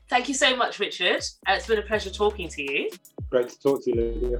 Thank 0.09 0.27
you 0.27 0.33
so 0.33 0.55
much, 0.55 0.79
Richard. 0.79 1.23
Uh, 1.47 1.53
it's 1.53 1.67
been 1.67 1.79
a 1.79 1.83
pleasure 1.83 2.09
talking 2.09 2.49
to 2.49 2.61
you. 2.61 2.89
Great 3.29 3.49
to 3.49 3.59
talk 3.59 3.83
to 3.85 3.95
you, 3.95 4.01
Lydia. 4.01 4.39